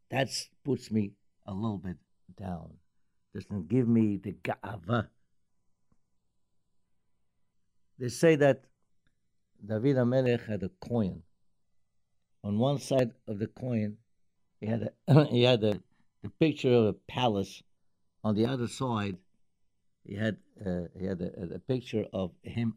that 0.09 0.29
puts 0.63 0.89
me 0.91 1.11
a 1.45 1.53
little 1.53 1.77
bit 1.77 1.97
down. 2.35 2.73
Doesn't 3.33 3.67
give 3.67 3.87
me 3.87 4.17
the 4.17 4.33
ga'ava. 4.33 5.07
They 7.99 8.09
say 8.09 8.35
that 8.37 8.63
David 9.63 9.97
Amelech 9.97 10.45
had 10.47 10.63
a 10.63 10.69
coin. 10.79 11.21
On 12.43 12.57
one 12.57 12.79
side 12.79 13.11
of 13.27 13.39
the 13.39 13.47
coin, 13.47 13.97
he 14.61 14.67
had 14.67 14.91
a, 15.07 15.25
he 15.29 15.43
had 15.43 15.63
a, 15.63 15.79
the 16.23 16.29
picture 16.39 16.73
of 16.73 16.85
a 16.85 16.93
palace. 16.93 17.61
On 18.23 18.35
the 18.35 18.45
other 18.45 18.67
side, 18.67 19.17
he 20.03 20.15
had 20.15 20.37
uh, 20.65 20.87
he 20.97 21.05
had 21.05 21.21
a, 21.21 21.55
a, 21.55 21.59
picture 21.59 22.05
of 22.13 22.31
him 22.43 22.75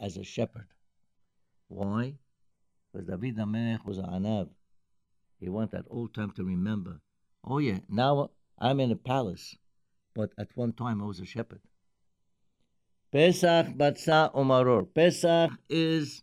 as 0.00 0.16
a 0.16 0.24
shepherd. 0.24 0.68
Why? 1.68 2.14
Because 2.92 3.06
David 3.06 3.36
Amelech 3.36 3.84
was 3.84 3.98
an 3.98 4.06
anav. 4.06 4.48
He 5.38 5.48
wanted 5.48 5.72
that 5.72 5.86
old 5.90 6.14
time 6.14 6.30
to 6.32 6.44
remember. 6.44 7.00
Oh 7.44 7.58
yeah, 7.58 7.78
now 7.88 8.30
I'm 8.58 8.80
in 8.80 8.90
a 8.90 8.96
palace, 8.96 9.56
but 10.14 10.30
at 10.38 10.48
one 10.54 10.72
time 10.72 11.02
I 11.02 11.06
was 11.06 11.20
a 11.20 11.26
shepherd. 11.26 11.60
Pesach 13.12 13.66
Batsa 13.76 14.34
Omaror. 14.34 14.92
Pesach 14.92 15.52
is 15.68 16.22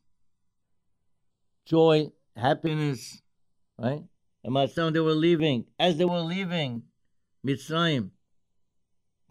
joy, 1.65 2.12
happiness, 2.36 3.22
right? 3.78 4.04
And 4.44 4.56
Matzah, 4.56 4.91
they 4.91 5.00
were 5.00 5.13
leaving. 5.13 5.65
As 5.80 5.98
they 5.98 6.06
were 6.06 6.22
leaving 6.22 6.84
Mitzrayim, 7.46 8.12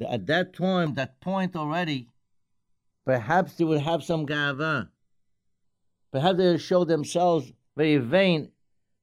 at 0.09 0.27
that 0.27 0.55
time, 0.55 0.95
that 0.95 1.21
point 1.21 1.57
already, 1.57 2.09
perhaps 3.05 3.55
they 3.55 3.65
would 3.65 3.81
have 3.81 4.03
some 4.03 4.27
gava. 4.27 4.89
Perhaps 6.13 6.39
they 6.39 6.53
would 6.53 6.61
show 6.61 6.85
themselves 6.85 7.53
very 7.77 7.99
vain 7.99 8.51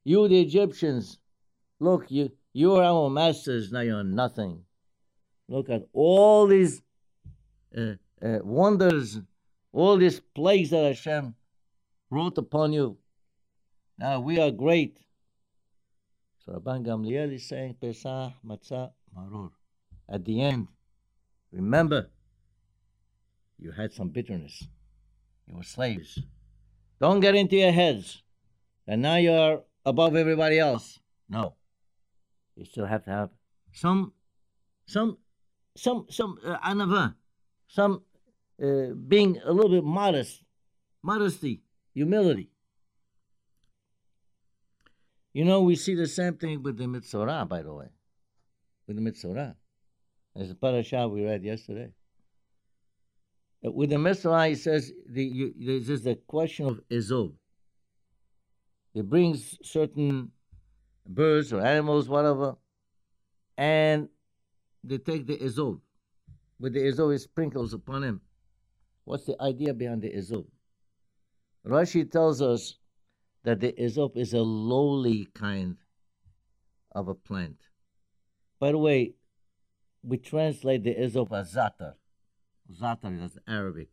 you, 0.08 0.26
the 0.30 0.40
Egyptians, 0.40 1.20
look, 1.82 2.10
you, 2.10 2.32
you 2.54 2.76
are 2.76 2.84
our 2.84 3.10
masters, 3.10 3.74
now 3.74 3.82
you're 3.82 4.06
nothing. 4.06 4.64
Look 5.50 5.70
at 5.70 5.84
all 5.92 6.48
these 6.48 6.82
uh, 7.78 7.96
uh, 8.22 8.40
wonders, 8.42 9.20
all 9.74 9.98
these 9.98 10.22
plagues 10.34 10.70
that 10.70 10.86
Hashem 10.86 11.36
wrote 12.10 12.38
upon 12.38 12.72
you. 12.72 12.98
Now 14.00 14.22
we 14.22 14.40
are 14.40 14.50
great. 14.50 14.98
So 16.46 16.54
Rabban 16.54 16.86
Gamliel 16.86 17.34
is 17.34 17.46
saying, 17.46 17.76
Pesach, 17.82 18.32
Matzah, 18.46 18.92
Maror. 19.14 19.52
At 20.08 20.24
the 20.24 20.42
end, 20.42 20.70
remember, 21.52 22.10
you 23.60 23.72
had 23.72 23.94
some 23.94 24.10
bitterness. 24.10 24.68
You 25.48 25.56
were 25.56 25.64
slaves. 25.64 26.20
Don't 27.00 27.20
get 27.20 27.36
into 27.36 27.56
your 27.56 27.72
heads. 27.72 28.24
And 28.86 29.02
now 29.02 29.16
you 29.16 29.32
are 29.32 29.62
above 29.86 30.16
everybody 30.16 30.60
else. 30.60 31.00
No. 31.30 31.56
You 32.56 32.66
still 32.66 32.86
have 32.86 33.04
to 33.06 33.12
have 33.12 33.30
some, 33.72 34.14
some, 34.86 35.18
some, 35.76 36.06
some 36.10 36.38
uh, 36.46 36.58
anava, 36.60 37.16
some 37.68 38.04
uh, 38.62 38.94
being 39.08 39.40
a 39.46 39.52
little 39.52 39.72
bit 39.72 39.84
modest, 39.84 40.44
modesty, 41.04 41.62
humility. 41.94 42.50
You 45.34 45.46
know, 45.46 45.62
we 45.62 45.76
see 45.76 45.94
the 45.94 46.08
same 46.08 46.36
thing 46.36 46.64
with 46.64 46.78
the 46.78 46.86
Mitzorah, 46.86 47.48
by 47.48 47.62
the 47.62 47.74
way, 47.74 47.90
with 48.88 48.96
the 48.96 49.04
Mitzorah. 49.04 49.56
As 50.38 50.52
a 50.52 50.56
parasha 50.56 51.08
we 51.08 51.26
read 51.26 51.44
yesterday. 51.44 51.90
Uh, 53.66 53.72
with 53.72 53.90
the 53.90 53.96
Mitzorah, 53.96 54.50
he 54.50 54.56
says 54.56 54.92
the, 55.10 55.24
you, 55.24 55.54
there's 55.58 55.88
just 55.88 56.04
the 56.04 56.16
question 56.28 56.68
of 56.68 56.82
Ezov. 56.92 57.34
He 58.94 59.02
brings 59.02 59.58
certain 59.64 60.32
birds 61.08 61.52
or 61.52 61.62
animals, 61.62 62.08
whatever, 62.08 62.56
and 63.58 64.10
they 64.84 65.00
take 65.00 65.26
the 65.26 65.38
Ezov. 65.38 65.80
With 66.60 66.74
the 66.74 66.82
Ezov, 66.82 67.14
he 67.14 67.18
sprinkles 67.18 67.74
upon 67.74 68.04
him. 68.04 68.22
What's 69.06 69.26
the 69.26 69.42
idea 69.42 69.74
behind 69.74 70.04
the 70.04 70.12
Ezov? 70.12 70.46
Rashi 71.66 72.10
tells 72.10 72.42
us 72.42 72.76
that 73.44 73.60
the 73.60 73.74
Ezov 73.74 74.16
is 74.16 74.34
a 74.34 74.42
lowly 74.42 75.28
kind 75.34 75.78
of 76.92 77.08
a 77.08 77.16
plant. 77.16 77.58
By 78.60 78.72
the 78.72 78.78
way, 78.78 79.14
we 80.08 80.18
translate 80.18 80.84
the 80.84 80.96
Ezov 80.96 81.38
as 81.38 81.54
zatar. 81.54 81.94
Zatar 82.72 83.24
is 83.24 83.38
Arabic. 83.48 83.90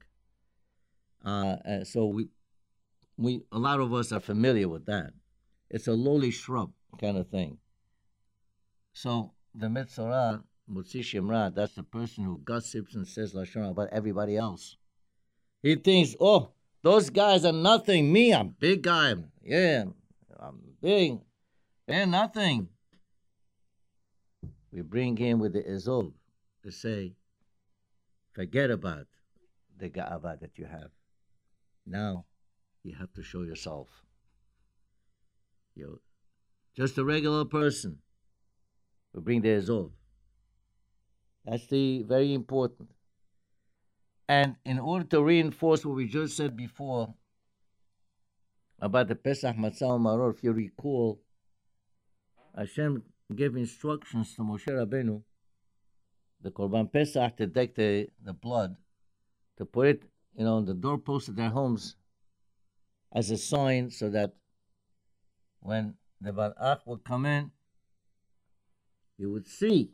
Uh, 1.24 1.56
uh, 1.68 1.84
so 1.84 2.06
we, 2.06 2.28
we, 3.16 3.42
a 3.50 3.58
lot 3.58 3.80
of 3.80 3.92
us 3.92 4.12
are 4.12 4.20
familiar 4.20 4.68
with 4.68 4.86
that. 4.86 5.12
It's 5.70 5.88
a 5.88 5.92
lowly 5.92 6.30
shrub 6.30 6.70
kind 7.00 7.16
of 7.16 7.28
thing. 7.28 7.58
So 8.92 9.32
the 9.54 9.66
Mitzorah, 9.66 10.44
Shemra, 10.70 11.54
that's 11.54 11.74
the 11.74 11.82
person 11.82 12.24
who 12.24 12.40
gossips 12.44 12.94
and 12.94 13.06
says 13.06 13.34
Lashon 13.34 13.70
about 13.70 13.88
everybody 13.90 14.36
else. 14.36 14.76
He 15.62 15.74
thinks, 15.74 16.14
oh, 16.20 16.50
those 16.82 17.10
guys 17.10 17.44
are 17.44 17.52
nothing. 17.52 18.12
Me, 18.12 18.32
I'm 18.32 18.48
a 18.48 18.50
big 18.50 18.82
guy. 18.82 19.14
Yeah, 19.42 19.84
I'm 20.38 20.60
big. 20.80 21.18
They're 21.86 22.06
nothing. 22.06 22.68
We 24.74 24.82
bring 24.82 25.16
him 25.16 25.38
with 25.38 25.52
the 25.52 25.62
Ezov 25.62 26.12
to 26.64 26.72
say, 26.72 27.14
forget 28.32 28.72
about 28.72 29.06
the 29.78 29.88
Ga'ava 29.88 30.40
that 30.40 30.58
you 30.58 30.64
have. 30.64 30.90
Now 31.86 32.24
you 32.82 32.96
have 32.98 33.12
to 33.12 33.22
show 33.22 33.42
yourself. 33.42 33.86
You're 35.76 36.00
just 36.76 36.98
a 36.98 37.04
regular 37.04 37.44
person. 37.44 37.98
We 39.12 39.20
bring 39.20 39.42
the 39.42 39.50
Ezov. 39.50 39.92
That's 41.44 41.68
the 41.68 42.02
very 42.02 42.34
important. 42.34 42.88
And 44.28 44.56
in 44.64 44.80
order 44.80 45.04
to 45.04 45.22
reinforce 45.22 45.86
what 45.86 45.94
we 45.94 46.08
just 46.08 46.36
said 46.36 46.56
before 46.56 47.14
about 48.80 49.06
the 49.06 49.14
Pesach 49.14 49.54
Matzah 49.56 50.00
Maror, 50.00 50.34
if 50.34 50.42
you 50.42 50.50
recall, 50.50 51.20
Hashem 52.56 53.04
gave 53.32 53.56
instructions 53.56 54.34
to 54.34 54.42
Moshe 54.42 54.66
Rabbeinu, 54.66 55.22
the 56.42 56.50
Korban 56.50 56.92
Pesach, 56.92 57.36
to 57.36 57.46
deck 57.46 57.74
the, 57.74 58.08
the 58.22 58.32
blood, 58.32 58.76
to 59.56 59.64
put 59.64 59.86
it, 59.86 60.02
you 60.36 60.44
know, 60.44 60.56
on 60.56 60.64
the 60.66 60.74
doorpost 60.74 61.28
of 61.28 61.36
their 61.36 61.50
homes 61.50 61.96
as 63.12 63.30
a 63.30 63.38
sign 63.38 63.90
so 63.90 64.10
that 64.10 64.34
when 65.60 65.94
the 66.20 66.32
Balach 66.32 66.80
would 66.86 67.04
come 67.04 67.24
in, 67.24 67.50
you 69.16 69.30
would 69.30 69.46
see 69.46 69.92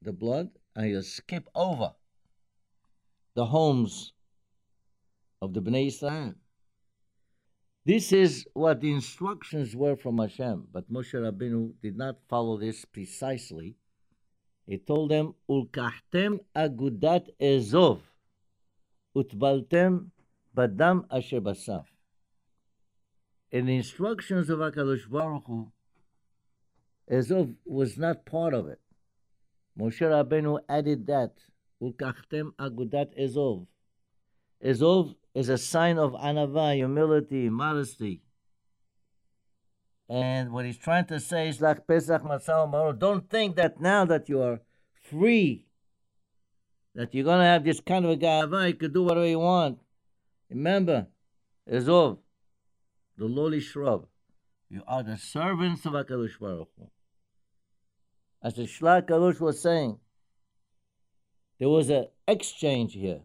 the 0.00 0.12
blood 0.12 0.48
and 0.74 0.88
you 0.88 1.02
skip 1.02 1.48
over 1.54 1.92
the 3.34 3.46
homes 3.46 4.12
of 5.42 5.52
the 5.52 5.60
Bnei 5.60 5.88
Israel. 5.88 6.34
This 7.84 8.12
is 8.12 8.46
what 8.52 8.80
the 8.82 8.92
instructions 8.92 9.74
were 9.74 9.96
from 9.96 10.18
Hashem, 10.18 10.68
but 10.70 10.92
Moshe 10.92 11.14
Rabbeinu 11.14 11.72
did 11.82 11.96
not 11.96 12.18
follow 12.28 12.58
this 12.58 12.84
precisely. 12.84 13.76
He 14.66 14.76
told 14.76 15.10
them, 15.10 15.34
"Ulkahtem 15.48 16.40
agudat 16.54 17.30
ezov, 17.40 18.02
utbaltem 19.16 20.10
badam 20.54 21.06
asher 21.10 21.40
basaf." 21.40 21.86
In 23.50 23.64
the 23.66 23.76
instructions 23.76 24.50
of 24.50 24.58
Hakadosh 24.58 25.10
Baruch 25.10 25.46
Hu, 25.46 25.72
Ezov 27.10 27.56
was 27.64 27.96
not 27.98 28.24
part 28.26 28.54
of 28.54 28.68
it. 28.68 28.80
Moshe 29.76 30.02
Rabbeinu 30.02 30.60
added 30.68 31.06
that 31.06 31.32
Ulkachtem 31.82 32.52
agudat 32.56 33.18
Ezov. 33.18 33.66
Ezov 34.62 35.16
is 35.40 35.48
a 35.48 35.58
sign 35.58 35.98
of 35.98 36.12
anava, 36.12 36.74
humility, 36.74 37.48
modesty. 37.48 38.22
And 40.08 40.52
what 40.52 40.66
he's 40.66 40.76
trying 40.76 41.06
to 41.06 41.18
say 41.18 41.48
is 41.48 41.60
like 41.60 41.86
Pesach. 41.86 42.22
Don't 42.98 43.30
think 43.30 43.56
that 43.56 43.80
now 43.80 44.04
that 44.04 44.28
you 44.28 44.42
are 44.42 44.60
free, 45.08 45.66
that 46.94 47.14
you're 47.14 47.24
going 47.24 47.38
to 47.38 47.46
have 47.46 47.64
this 47.64 47.80
kind 47.80 48.04
of 48.04 48.10
a 48.10 48.16
gava, 48.16 48.68
you 48.68 48.74
could 48.74 48.92
do 48.92 49.04
whatever 49.04 49.26
you 49.26 49.38
want. 49.38 49.78
Remember, 50.50 51.06
Ezov, 51.70 52.18
the 53.16 53.24
lowly 53.24 53.60
shrub. 53.60 54.06
You 54.68 54.82
are 54.86 55.02
the 55.02 55.16
servants 55.16 55.86
of 55.86 55.92
HaKadosh 55.92 56.38
Baruch 56.38 56.68
Hu. 56.76 56.90
As 58.42 58.54
the 58.54 58.62
Shlach 58.62 59.08
Kadosh 59.08 59.40
was 59.40 59.62
saying, 59.62 59.98
there 61.58 61.68
was 61.68 61.88
an 61.88 62.06
exchange 62.26 62.94
here. 62.94 63.20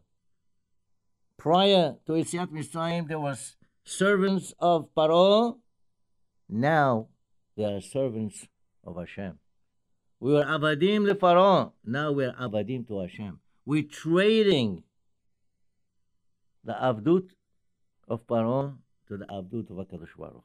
Prior 1.37 1.95
to 2.05 2.13
Yetziat 2.13 2.47
Mitzrayim, 2.47 3.07
there 3.07 3.19
was 3.19 3.55
servants 3.83 4.53
of 4.59 4.89
Paro. 4.95 5.57
Now 6.49 7.07
they 7.55 7.65
are 7.65 7.81
servants 7.81 8.47
of 8.83 8.97
Hashem. 8.97 9.39
We 10.19 10.33
were 10.33 10.45
avadim 10.45 11.05
le 11.05 11.15
Paro. 11.15 11.73
Now 11.85 12.11
we 12.11 12.25
are 12.25 12.33
avadim 12.33 12.87
to 12.87 12.99
Hashem. 13.01 13.39
We're 13.65 13.83
trading 13.83 14.83
the 16.63 16.73
avdut 16.73 17.29
of 18.07 18.25
Paro 18.25 18.77
to 19.07 19.17
the 19.17 19.25
avdut 19.25 19.69
of 19.69 19.77
Hakadosh 19.77 20.17
Baruch. 20.17 20.43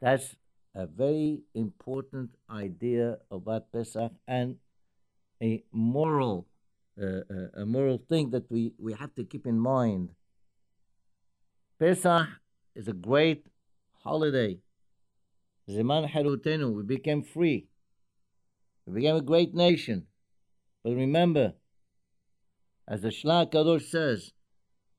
That's 0.00 0.36
a 0.74 0.86
very 0.86 1.42
important 1.54 2.30
idea 2.50 3.18
about 3.30 3.70
Pesach 3.72 4.12
and 4.26 4.56
a 5.42 5.62
moral 5.72 6.46
uh, 7.00 7.60
a 7.62 7.66
moral 7.66 7.98
thing 8.08 8.30
that 8.30 8.50
we, 8.50 8.72
we 8.78 8.92
have 8.94 9.14
to 9.14 9.24
keep 9.24 9.46
in 9.46 9.58
mind. 9.58 10.10
Pesach 11.78 12.28
is 12.74 12.88
a 12.88 12.92
great 12.92 13.46
holiday. 14.04 14.58
Zeman 15.68 16.10
Harutenu, 16.10 16.74
we 16.74 16.82
became 16.82 17.22
free. 17.22 17.68
We 18.86 18.94
became 18.94 19.16
a 19.16 19.22
great 19.22 19.54
nation. 19.54 20.06
But 20.82 20.94
remember, 20.94 21.54
as 22.88 23.02
the 23.02 23.08
Shlach 23.08 23.52
Kadosh 23.52 23.88
says, 23.88 24.32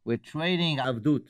we're 0.05 0.17
trading 0.17 0.77
Avdut. 0.77 1.25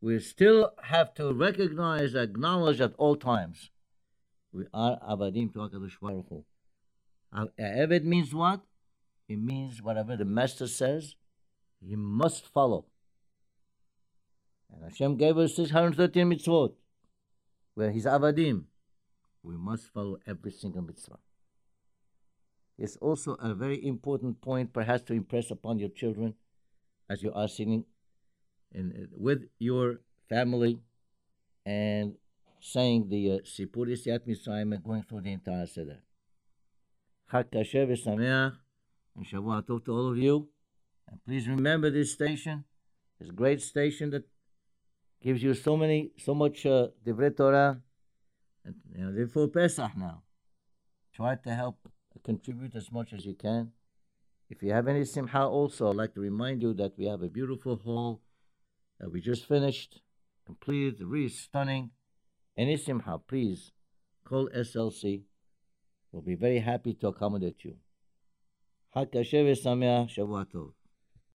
We 0.00 0.18
still 0.20 0.72
have 0.84 1.14
to 1.14 1.32
recognize, 1.32 2.14
acknowledge 2.14 2.80
at 2.80 2.92
all 2.98 3.16
times, 3.16 3.70
we 4.52 4.64
are 4.72 4.98
Avadim 5.00 5.52
to 5.54 5.58
HaKadosh 5.60 5.98
Baruch 6.00 6.26
Hu. 6.28 6.44
Eved 7.58 8.04
means 8.04 8.34
what? 8.34 8.60
It 9.28 9.38
means 9.38 9.82
whatever 9.82 10.16
the 10.16 10.24
master 10.24 10.66
says, 10.66 11.16
he 11.80 11.96
must 11.96 12.46
follow. 12.46 12.86
And 14.72 14.84
Hashem 14.84 15.16
gave 15.16 15.38
us 15.38 15.56
613 15.56 16.30
mitzvot, 16.30 16.72
where 17.74 17.90
He's 17.90 18.06
avadim. 18.06 18.64
We 19.42 19.56
must 19.56 19.92
follow 19.92 20.18
every 20.26 20.50
single 20.50 20.82
mitzvah. 20.82 21.18
It's 22.78 22.96
also 22.96 23.34
a 23.34 23.54
very 23.54 23.84
important 23.86 24.40
point, 24.40 24.72
perhaps, 24.72 25.04
to 25.04 25.14
impress 25.14 25.50
upon 25.50 25.78
your 25.78 25.88
children 25.88 26.34
as 27.08 27.22
you 27.22 27.32
are 27.32 27.48
sitting 27.48 27.84
in, 28.72 29.08
with 29.16 29.44
your 29.58 30.00
family 30.28 30.80
and 31.64 32.16
saying 32.60 33.08
the 33.08 33.32
uh, 33.32 33.38
Sipur 33.44 33.86
Mitzrayim 33.86 34.74
and 34.74 34.82
going 34.82 35.02
through 35.02 35.22
the 35.22 35.32
entire 35.32 35.66
Seder. 35.66 36.00
Chag 37.32 37.50
Kasher 37.50 37.86
v'Sameach, 37.86 38.56
and 39.16 39.26
Shavua 39.26 39.62
Tov 39.62 39.84
to 39.84 39.92
all 39.92 40.10
of 40.10 40.18
you. 40.18 40.48
And 41.08 41.18
please 41.24 41.48
remember 41.48 41.90
this 41.90 42.12
station, 42.12 42.64
this 43.18 43.30
great 43.30 43.62
station 43.62 44.10
that 44.10 44.24
gives 45.22 45.42
you 45.42 45.54
so 45.54 45.76
many, 45.76 46.10
so 46.18 46.34
much 46.34 46.66
uh, 46.66 46.88
Divrei 47.04 47.36
Torah. 47.36 47.80
And 48.64 48.74
you 48.94 49.04
know, 49.04 49.10
live 49.10 49.32
for 49.32 49.48
Pesach 49.48 49.96
now. 49.96 50.22
Try 51.14 51.36
to 51.36 51.54
help 51.54 51.78
contribute 52.24 52.74
as 52.74 52.90
much 52.90 53.12
as 53.12 53.24
you 53.24 53.34
can. 53.34 53.72
If 54.48 54.62
you 54.62 54.72
have 54.72 54.88
any 54.88 55.04
simha 55.04 55.46
also, 55.46 55.90
I'd 55.90 55.96
like 55.96 56.14
to 56.14 56.20
remind 56.20 56.62
you 56.62 56.74
that 56.74 56.92
we 56.98 57.06
have 57.06 57.22
a 57.22 57.28
beautiful 57.28 57.76
hall 57.76 58.22
that 59.00 59.10
we 59.10 59.20
just 59.20 59.46
finished, 59.46 60.00
completed, 60.44 61.00
really 61.00 61.28
stunning. 61.28 61.90
any 62.56 62.76
simha, 62.76 63.18
please 63.18 63.72
call 64.24 64.48
SLC. 64.56 65.22
We'll 66.10 66.22
be 66.22 66.34
very 66.34 66.60
happy 66.60 66.94
to 66.94 67.08
accommodate 67.08 67.64
you. 67.64 67.76
חג 68.98 69.04
קשה 69.12 69.42
ושמח, 69.52 70.08
שבוע 70.08 70.44
טוב. 70.44 70.75